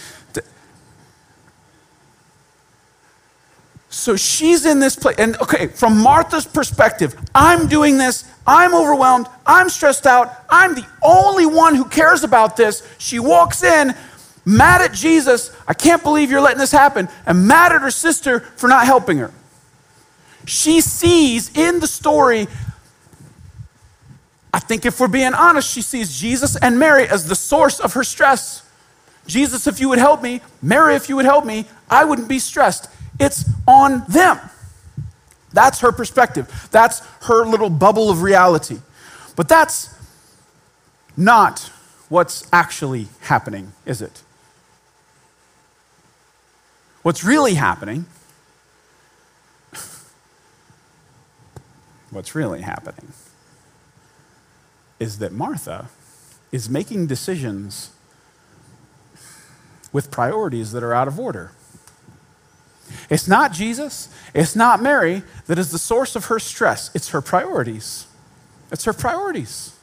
[3.92, 5.16] so she's in this place.
[5.18, 8.24] And okay, from Martha's perspective, I'm doing this.
[8.46, 9.26] I'm overwhelmed.
[9.46, 10.44] I'm stressed out.
[10.48, 12.82] I'm the only one who cares about this.
[12.98, 13.94] She walks in,
[14.44, 15.54] mad at Jesus.
[15.66, 17.08] I can't believe you're letting this happen.
[17.26, 19.32] And mad at her sister for not helping her.
[20.46, 22.48] She sees in the story,
[24.52, 27.94] I think if we're being honest, she sees Jesus and Mary as the source of
[27.94, 28.68] her stress.
[29.26, 32.38] Jesus, if you would help me, Mary, if you would help me, I wouldn't be
[32.38, 32.88] stressed.
[33.20, 34.38] It's on them.
[35.52, 36.68] That's her perspective.
[36.70, 38.78] That's her little bubble of reality.
[39.36, 39.94] But that's
[41.16, 41.70] not
[42.08, 44.22] what's actually happening, is it?
[47.02, 48.06] What's really happening
[52.12, 53.12] what's really happening
[55.00, 55.88] is that Martha
[56.52, 57.90] is making decisions
[59.92, 61.52] with priorities that are out of order.
[63.08, 67.22] It's not Jesus, it's not Mary that is the source of her stress, it's her
[67.22, 68.06] priorities.
[68.70, 69.74] It's her priorities.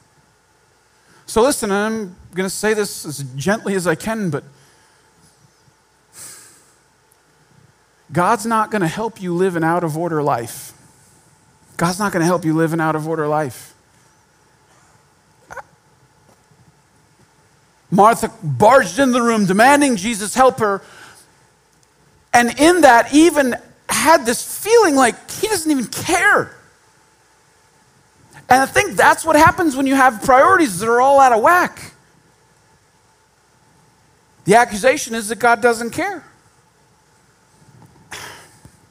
[1.25, 4.43] So, listen, I'm going to say this as gently as I can, but
[8.11, 10.73] God's not going to help you live an out of order life.
[11.77, 13.73] God's not going to help you live an out of order life.
[17.91, 20.81] Martha barged in the room demanding Jesus help her.
[22.33, 23.55] And in that, even
[23.87, 26.55] had this feeling like he doesn't even care.
[28.49, 31.41] And I think that's what happens when you have priorities that are all out of
[31.41, 31.93] whack.
[34.45, 36.23] The accusation is that God doesn't care.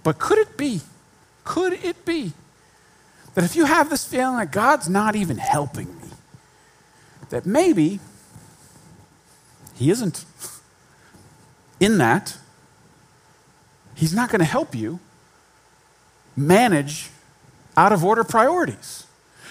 [0.09, 0.81] But could it be,
[1.45, 2.33] could it be
[3.35, 6.09] that if you have this feeling that God's not even helping me,
[7.29, 8.01] that maybe
[9.75, 10.25] He isn't
[11.79, 12.39] in that,
[13.97, 14.99] He's not going to help you
[16.35, 17.11] manage
[17.77, 19.07] out of order priorities.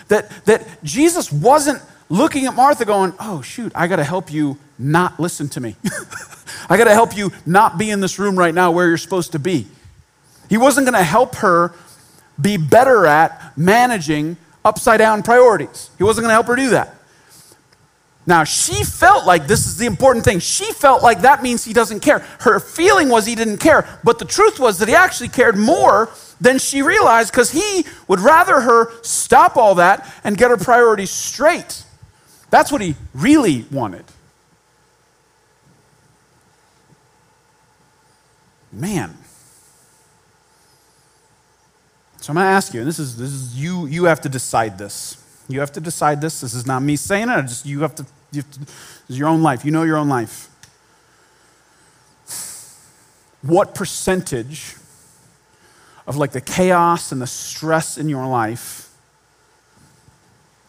[0.07, 4.57] That, that Jesus wasn't looking at Martha going, oh, shoot, I got to help you
[4.79, 5.75] not listen to me.
[6.67, 9.33] I got to help you not be in this room right now where you're supposed
[9.33, 9.67] to be.
[10.49, 11.73] He wasn't going to help her
[12.39, 15.89] be better at managing upside down priorities.
[15.97, 16.95] He wasn't going to help her do that.
[18.25, 20.39] Now, she felt like this is the important thing.
[20.39, 22.19] She felt like that means he doesn't care.
[22.41, 26.09] Her feeling was he didn't care, but the truth was that he actually cared more
[26.41, 31.09] than she realized because he would rather her stop all that and get her priorities
[31.09, 31.83] straight.
[32.49, 34.03] That's what he really wanted.
[38.73, 39.17] Man.
[42.27, 44.27] So I'm going to ask you, and this is, this is you, you have to
[44.27, 45.15] decide this.
[45.47, 46.41] You have to decide this.
[46.41, 47.41] This is not me saying it.
[47.43, 48.05] Just you have to.
[48.33, 48.69] You have to this
[49.07, 49.63] is your own life.
[49.63, 50.49] You know your own life.
[53.43, 54.75] What percentage
[56.05, 58.93] of like the chaos and the stress in your life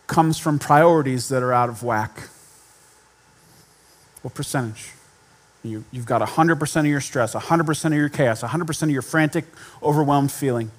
[0.07, 2.29] comes from priorities that are out of whack?
[4.23, 4.93] What percentage?
[5.65, 9.45] You, you've got 100% of your stress, 100% of your chaos, 100% of your frantic,
[9.83, 10.71] overwhelmed feeling.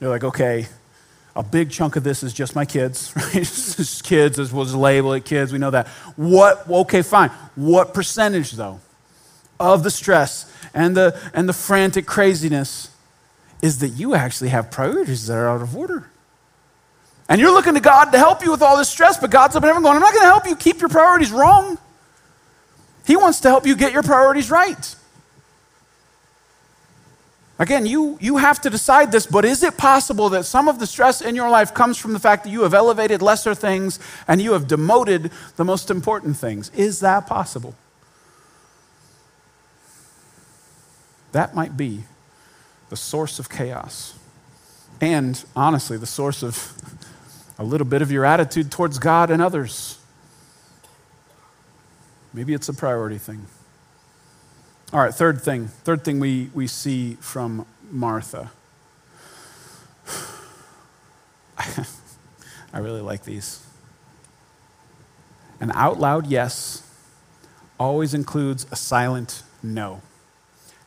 [0.00, 0.66] You're like, okay,
[1.36, 3.32] a big chunk of this is just my kids, right?
[3.32, 5.88] just kids, as was label it kids, we know that.
[6.16, 7.30] What, okay, fine.
[7.54, 8.80] What percentage, though,
[9.58, 12.90] of the stress and the, and the frantic craziness
[13.62, 16.10] is that you actually have priorities that are out of order?
[17.28, 19.62] And you're looking to God to help you with all this stress, but God's up
[19.62, 21.78] in heaven going, I'm not going to help you keep your priorities wrong.
[23.06, 24.96] He wants to help you get your priorities right.
[27.58, 30.86] Again, you, you have to decide this, but is it possible that some of the
[30.86, 34.42] stress in your life comes from the fact that you have elevated lesser things and
[34.42, 36.70] you have demoted the most important things?
[36.70, 37.76] Is that possible?
[41.30, 42.04] That might be
[42.90, 44.18] the source of chaos.
[45.00, 46.72] And honestly, the source of
[47.58, 49.98] a little bit of your attitude towards God and others.
[52.32, 53.46] Maybe it's a priority thing.
[54.94, 55.66] All right, third thing.
[55.66, 58.52] Third thing we, we see from Martha.
[61.58, 63.66] I really like these.
[65.58, 66.88] An out loud yes
[67.76, 70.00] always includes a silent no.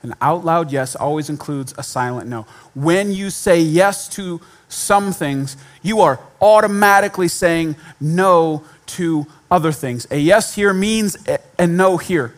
[0.02, 2.44] An out loud yes always includes a silent no.
[2.74, 4.40] When you say yes to
[4.70, 10.08] some things, you are automatically saying no to other things.
[10.12, 11.18] A yes here means
[11.60, 12.34] a no here.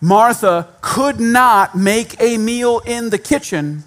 [0.00, 3.84] Martha could not make a meal in the kitchen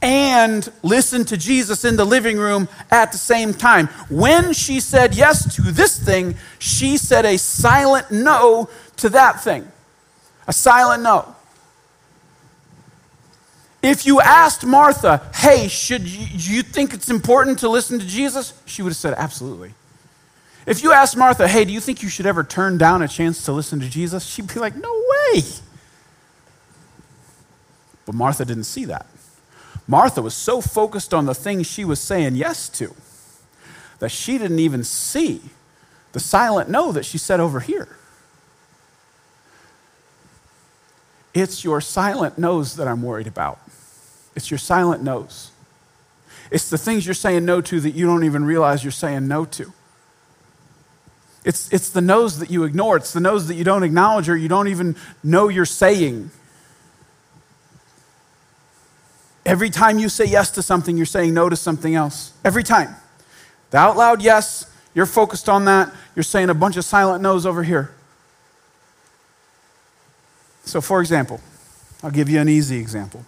[0.00, 3.88] and listen to Jesus in the living room at the same time.
[4.08, 9.66] When she said yes to this thing, she said a silent no to that thing.
[10.46, 11.34] A silent no.
[13.82, 18.52] If you asked Martha, hey, should you, you think it's important to listen to Jesus?
[18.66, 19.74] She would have said, absolutely.
[20.68, 23.42] If you asked Martha, hey, do you think you should ever turn down a chance
[23.46, 24.26] to listen to Jesus?
[24.26, 25.02] She'd be like, no
[25.32, 25.42] way.
[28.04, 29.06] But Martha didn't see that.
[29.86, 32.94] Martha was so focused on the things she was saying yes to
[33.98, 35.40] that she didn't even see
[36.12, 37.88] the silent no that she said over here.
[41.32, 43.58] It's your silent no's that I'm worried about.
[44.36, 45.50] It's your silent no's.
[46.50, 49.46] It's the things you're saying no to that you don't even realize you're saying no
[49.46, 49.72] to.
[51.44, 52.96] It's, it's the no's that you ignore.
[52.96, 56.30] It's the no's that you don't acknowledge or you don't even know you're saying.
[59.46, 62.32] Every time you say yes to something, you're saying no to something else.
[62.44, 62.96] Every time.
[63.70, 65.92] The out loud yes, you're focused on that.
[66.14, 67.92] You're saying a bunch of silent no's over here.
[70.64, 71.40] So, for example,
[72.02, 73.24] I'll give you an easy example.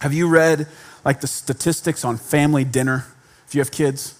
[0.00, 0.68] Have you read
[1.04, 3.06] like the statistics on family dinner
[3.46, 4.16] if you have kids?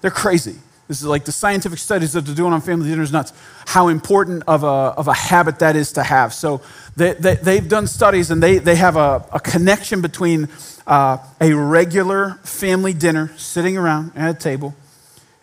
[0.00, 0.58] They're crazy.
[0.88, 3.34] This is like the scientific studies that they're doing on family dinners nuts,
[3.66, 6.32] how important of a, of a habit that is to have.
[6.32, 6.62] So
[6.96, 10.48] they, they, have done studies and they, they have a, a connection between
[10.86, 14.74] uh, a regular family dinner, sitting around at a table.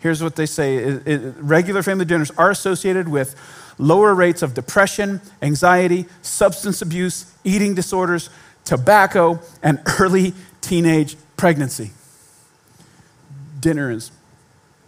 [0.00, 3.36] Here's what they say it, it, regular family dinners are associated with
[3.78, 8.30] lower rates of depression, anxiety, substance abuse, eating disorders,
[8.64, 11.92] tobacco, and early teenage pregnancy.
[13.60, 14.10] Dinner is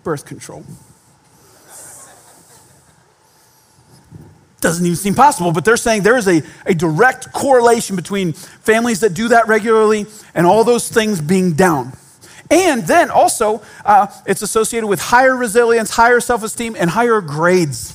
[0.08, 0.64] birth control.
[4.62, 9.00] Doesn't even seem possible, but they're saying there is a, a direct correlation between families
[9.00, 11.92] that do that regularly and all those things being down.
[12.50, 17.94] And then also, uh, it's associated with higher resilience, higher self esteem, and higher grades.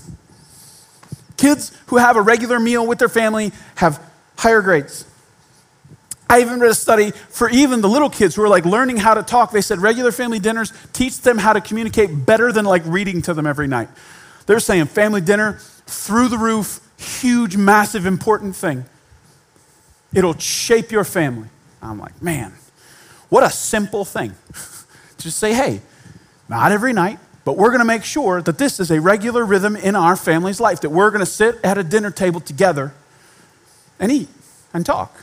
[1.35, 3.99] Kids who have a regular meal with their family have
[4.37, 5.05] higher grades.
[6.29, 9.13] I even read a study for even the little kids who are like learning how
[9.13, 9.51] to talk.
[9.51, 13.33] They said regular family dinners teach them how to communicate better than like reading to
[13.33, 13.89] them every night.
[14.45, 18.85] They're saying family dinner, through the roof, huge, massive, important thing.
[20.13, 21.49] It'll shape your family.
[21.81, 22.53] I'm like, man,
[23.29, 24.33] what a simple thing.
[25.17, 25.81] Just say, hey,
[26.49, 29.75] not every night, but we're going to make sure that this is a regular rhythm
[29.75, 32.93] in our family's life, that we're going to sit at a dinner table together
[33.99, 34.29] and eat
[34.73, 35.15] and talk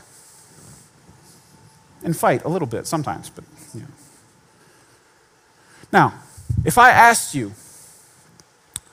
[2.03, 3.43] and fight a little bit sometimes, but
[3.73, 3.87] you know.
[5.91, 6.13] Now,
[6.65, 7.51] if I asked you,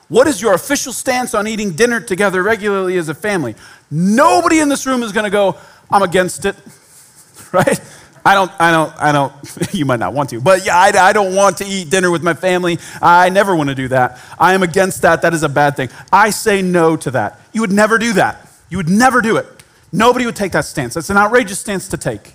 [0.07, 3.55] what is your official stance on eating dinner together regularly as a family?
[3.91, 5.55] Nobody in this room is going to go,
[5.89, 6.55] I'm against it,
[7.53, 7.79] right?
[8.25, 9.33] I don't, I don't, I don't,
[9.73, 12.23] you might not want to, but yeah, I, I don't want to eat dinner with
[12.23, 12.79] my family.
[13.01, 14.19] I never want to do that.
[14.37, 15.21] I am against that.
[15.21, 15.89] That is a bad thing.
[16.11, 17.39] I say no to that.
[17.53, 18.47] You would never do that.
[18.69, 19.45] You would never do it.
[19.91, 20.95] Nobody would take that stance.
[20.95, 22.33] That's an outrageous stance to take.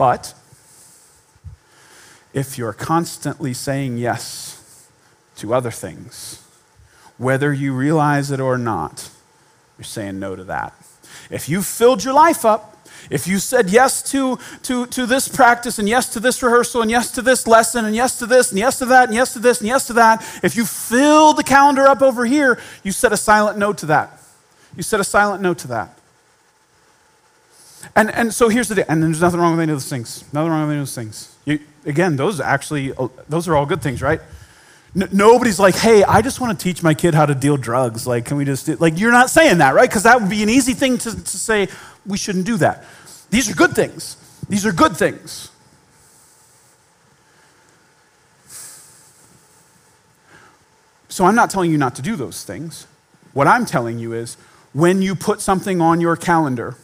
[0.00, 0.32] But
[2.32, 4.88] if you're constantly saying yes
[5.36, 6.42] to other things,
[7.18, 9.10] whether you realize it or not,
[9.76, 10.72] you're saying no to that.
[11.28, 12.78] If you filled your life up,
[13.10, 16.90] if you said yes to, to, to this practice and yes to this rehearsal and
[16.90, 19.38] yes to this lesson and yes to this and yes to that and yes to
[19.38, 23.12] this and yes to that, if you fill the calendar up over here, you said
[23.12, 24.18] a silent no to that.
[24.74, 25.99] You said a silent no to that.
[27.96, 28.84] And, and so here's the deal.
[28.88, 30.24] And there's nothing wrong with any of those things.
[30.32, 31.36] Nothing wrong with any of those things.
[31.44, 34.20] You, again, those actually, uh, those are all good things, right?
[34.94, 38.06] N- nobody's like, hey, I just want to teach my kid how to deal drugs.
[38.06, 39.88] Like, can we just, do, like, you're not saying that, right?
[39.88, 41.68] Because that would be an easy thing to, to say,
[42.06, 42.84] we shouldn't do that.
[43.30, 44.16] These are good things.
[44.48, 45.50] These are good things.
[51.08, 52.86] So I'm not telling you not to do those things.
[53.32, 54.36] What I'm telling you is
[54.72, 56.76] when you put something on your calendar,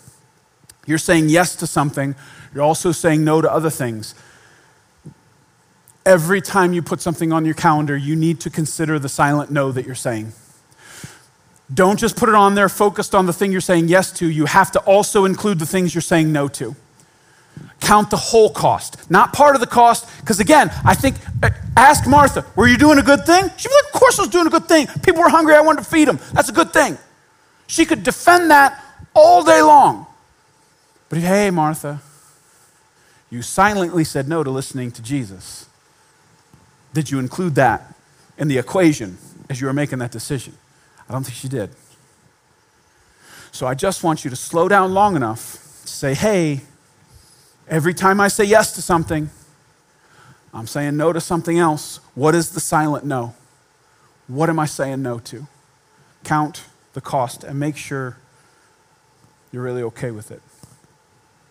[0.87, 2.15] you're saying yes to something,
[2.55, 4.15] you're also saying no to other things.
[6.05, 9.73] Every time you put something on your calendar, you need to consider the silent no
[9.73, 10.33] that you're saying.
[11.73, 14.31] Don't just put it on there focused on the thing you're saying yes to.
[14.31, 16.77] You have to also include the things you're saying no to.
[17.81, 20.09] Count the whole cost, not part of the cost.
[20.21, 23.51] Because again, I think, uh, ask Martha, were you doing a good thing?
[23.57, 24.87] She'd be like, of course I was doing a good thing.
[25.03, 26.21] People were hungry, I wanted to feed them.
[26.33, 26.97] That's a good thing.
[27.67, 28.83] She could defend that
[29.15, 30.07] all day long.
[31.09, 32.01] But hey, Martha,
[33.31, 35.69] you silently said no to listening to Jesus.
[36.93, 37.95] Did you include that
[38.39, 40.55] in the equation as you were making that decision?
[41.09, 41.71] I don't think she did.
[43.53, 45.53] So I just want you to slow down long enough
[45.83, 46.63] to say, hey,
[47.69, 49.31] every time I say yes to something,
[50.53, 52.01] I'm saying no to something else.
[52.15, 53.35] What is the silent no?
[54.27, 55.47] What am I saying no to?
[56.25, 58.17] Count the cost and make sure
[59.53, 60.43] you're really okay with it.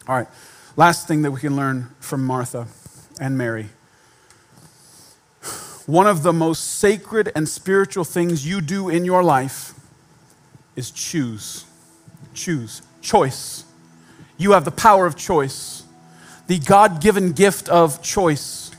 [0.08, 0.28] All right,
[0.76, 2.68] last thing that we can learn from Martha
[3.20, 3.70] and Mary.
[5.88, 9.74] One of the most sacred and spiritual things you do in your life
[10.76, 11.66] is choose.
[12.36, 12.84] Choose.
[13.02, 13.66] Choice.
[14.38, 15.84] You have the power of choice,
[16.46, 18.70] the God given gift of choice,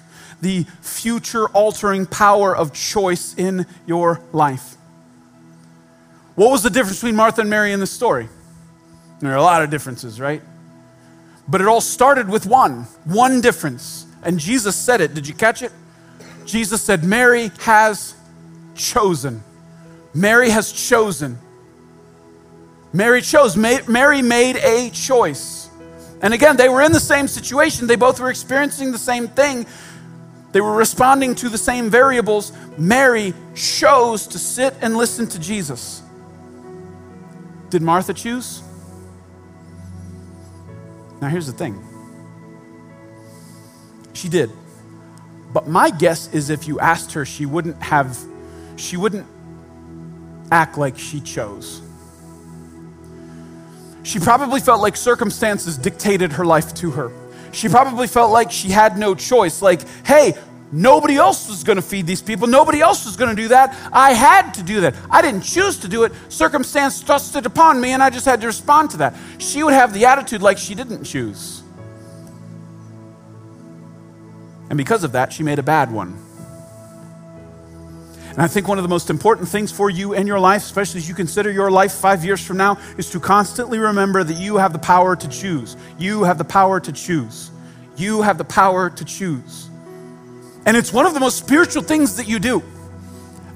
[0.41, 4.77] the future altering power of choice in your life.
[6.37, 8.29] What was the difference between Martha and Mary in this story?
[9.20, 10.43] There are a lot of differences, right?
[11.49, 14.07] But it all started with one, one difference.
[14.23, 15.15] And Jesus said it.
[15.15, 15.73] Did you catch it?
[16.45, 18.15] Jesus said, Mary has
[18.75, 19.43] chosen.
[20.15, 21.39] Mary has chosen.
[22.93, 23.57] Mary chose.
[23.57, 25.69] Mary made a choice.
[26.23, 27.87] And again, they were in the same situation.
[27.87, 29.67] They both were experiencing the same thing.
[30.53, 32.53] They were responding to the same variables.
[32.79, 36.03] Mary chose to sit and listen to Jesus.
[37.69, 38.63] Did Martha choose?
[41.21, 41.83] Now, here's the thing
[44.12, 44.51] she did.
[45.53, 48.19] But my guess is if you asked her, she wouldn't have,
[48.77, 49.27] she wouldn't
[50.51, 51.81] act like she chose.
[54.03, 57.11] She probably felt like circumstances dictated her life to her.
[57.53, 59.62] She probably felt like she had no choice.
[59.62, 60.35] Like, hey,
[60.73, 62.47] nobody else was going to feed these people.
[62.47, 63.77] Nobody else was going to do that.
[63.93, 64.95] I had to do that.
[65.11, 66.12] I didn't choose to do it.
[66.29, 69.14] Circumstance thrust it upon me, and I just had to respond to that.
[69.39, 71.62] She would have the attitude like she didn't choose.
[74.69, 76.19] And because of that, she made a bad one.
[78.37, 80.99] And I think one of the most important things for you in your life, especially
[80.99, 84.59] as you consider your life five years from now, is to constantly remember that you
[84.59, 85.75] have the power to choose.
[85.99, 87.51] You have the power to choose.
[87.97, 89.71] You have the power to choose.
[90.67, 92.62] And it's one of the most spiritual things that you do.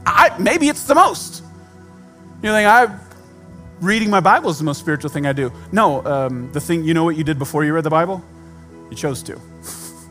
[0.07, 1.43] I, maybe it's the most.
[2.43, 2.97] You think, I,
[3.81, 5.53] reading my Bible is the most spiritual thing I do.
[5.73, 8.25] No, um, the thing, you know what you did before you read the Bible?
[8.91, 9.41] You chose to.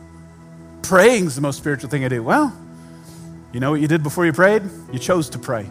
[0.82, 2.22] Praying is the most spiritual thing I do.
[2.22, 2.54] Well,
[3.52, 4.62] you know what you did before you prayed?
[4.92, 5.64] You chose to pray.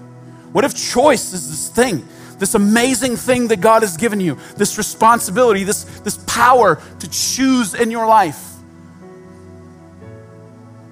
[0.51, 2.07] What if choice is this thing,
[2.39, 7.75] this amazing thing that God has given you, this responsibility, this, this power to choose
[7.75, 8.48] in your life?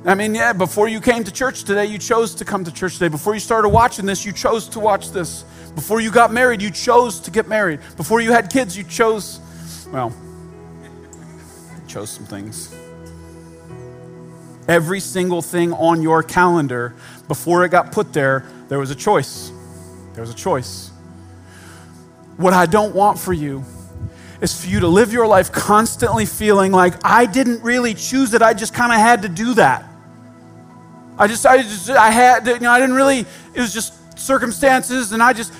[0.07, 2.93] I mean, yeah, before you came to church today, you chose to come to church
[2.93, 3.09] today.
[3.09, 5.43] Before you started watching this, you chose to watch this.
[5.75, 7.81] Before you got married, you chose to get married.
[7.97, 9.41] Before you had kids, you chose,
[9.91, 10.15] well,
[11.89, 12.73] chose some things.
[14.69, 16.95] Every single thing on your calendar,
[17.27, 19.51] before it got put there, there was a choice.
[20.13, 20.87] There was a choice.
[22.37, 23.65] What I don't want for you
[24.39, 28.41] is for you to live your life constantly feeling like I didn't really choose it,
[28.41, 29.83] I just kind of had to do that.
[31.17, 33.19] I just, I just, I had, you know, I didn't really,
[33.53, 35.53] it was just circumstances, and I just,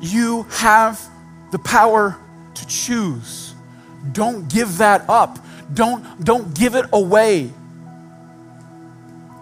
[0.00, 1.00] you have
[1.50, 2.16] the power
[2.54, 3.54] to choose.
[4.12, 5.38] Don't give that up.
[5.72, 7.50] Don't, don't give it away.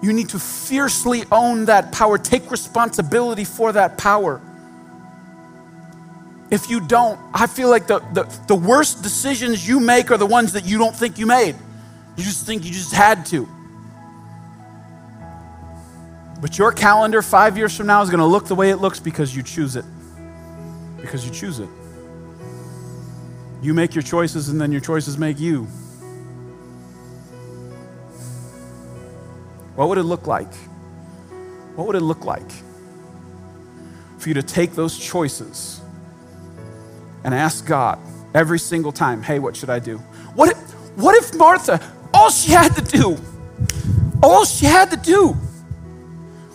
[0.02, 4.40] You need to fiercely own that power, take responsibility for that power.
[6.50, 10.26] If you don't, I feel like the, the, the worst decisions you make are the
[10.26, 11.56] ones that you don't think you made.
[12.16, 13.48] You just think you just had to.
[16.42, 18.98] But your calendar five years from now is going to look the way it looks
[18.98, 19.84] because you choose it.
[21.00, 21.68] Because you choose it.
[23.62, 25.68] You make your choices, and then your choices make you.
[29.76, 30.52] What would it look like?
[31.76, 32.50] What would it look like
[34.18, 35.80] for you to take those choices
[37.22, 38.00] and ask God
[38.34, 39.98] every single time, hey, what should I do?
[40.34, 40.58] What if,
[40.98, 41.80] what if Martha,
[42.12, 43.16] all she had to do,
[44.24, 45.36] all she had to do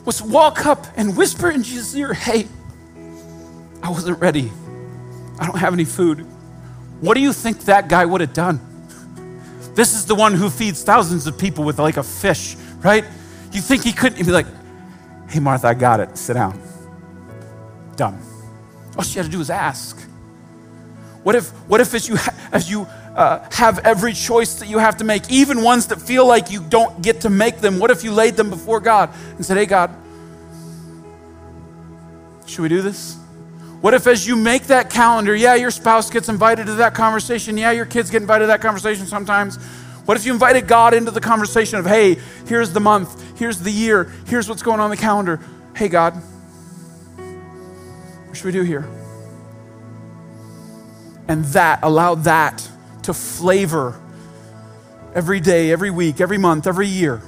[0.07, 2.47] was walk up and whisper in Jesus' ear, hey,
[3.83, 4.51] I wasn't ready.
[5.37, 6.25] I don't have any food.
[7.01, 8.59] What do you think that guy would have done?
[9.75, 13.03] This is the one who feeds thousands of people with like a fish right?
[13.51, 14.47] You think he couldn't be like,
[15.29, 16.17] hey, Martha, I got it.
[16.17, 16.61] Sit down.
[17.95, 18.19] Done.
[18.97, 19.99] All she had to do was ask.
[21.23, 22.17] What if, what if as you,
[22.51, 22.87] as you
[23.17, 26.61] uh, have every choice that you have to make, even ones that feel like you
[26.61, 29.65] don't get to make them, what if you laid them before God and said, hey,
[29.65, 29.89] God,
[32.45, 33.17] should we do this?
[33.81, 37.57] What if, as you make that calendar, yeah, your spouse gets invited to that conversation,
[37.57, 39.57] yeah, your kids get invited to that conversation sometimes,
[40.05, 43.71] what if you invited God into the conversation of, hey, here's the month, here's the
[43.71, 45.39] year, here's what's going on the calendar.
[45.75, 46.13] Hey, God,
[48.27, 48.87] what should we do here?
[51.27, 52.69] And that, allow that
[53.07, 53.97] to flavor
[55.15, 57.21] every day, every week, every month, every year.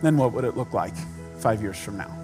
[0.00, 0.94] Then what would it look like
[1.38, 2.16] five years from now?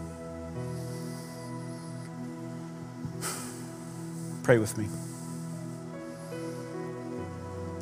[4.44, 4.86] Pray with me.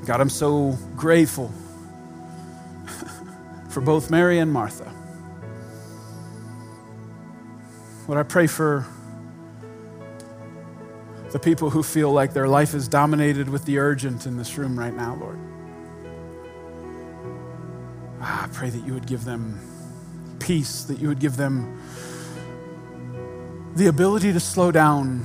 [0.07, 1.53] God, I'm so grateful
[3.69, 4.87] for both Mary and Martha.
[8.07, 8.87] What I pray for
[11.31, 14.79] the people who feel like their life is dominated with the urgent in this room
[14.79, 15.39] right now, Lord.
[18.21, 19.59] Ah, I pray that you would give them
[20.41, 21.81] peace, that you would give them
[23.77, 25.25] the ability to slow down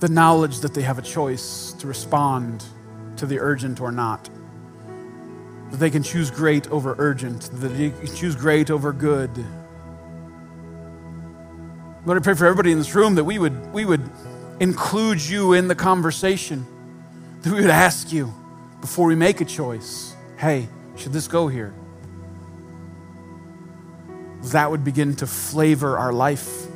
[0.00, 2.64] the knowledge that they have a choice to respond
[3.16, 4.28] to the urgent or not.
[5.70, 9.30] That they can choose great over urgent, that they can choose great over good.
[12.06, 14.08] Lord, I pray for everybody in this room that we would, we would
[14.60, 16.64] include you in the conversation,
[17.42, 18.32] that we would ask you
[18.80, 21.74] before we make a choice hey, should this go here?
[24.52, 26.66] That would begin to flavor our life.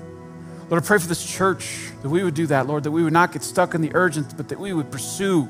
[0.68, 3.12] Lord, I pray for this church that we would do that, Lord, that we would
[3.12, 5.48] not get stuck in the urgent, but that we would pursue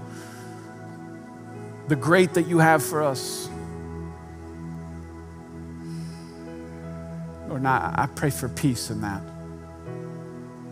[1.88, 3.48] the great that you have for us.
[7.48, 9.22] Lord, I pray for peace in that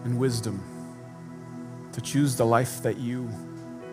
[0.05, 0.63] and wisdom
[1.93, 3.29] to choose the life that you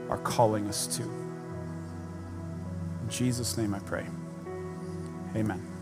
[0.09, 1.03] are calling us to.
[1.03, 4.05] In Jesus' name I pray.
[5.35, 5.76] Amen.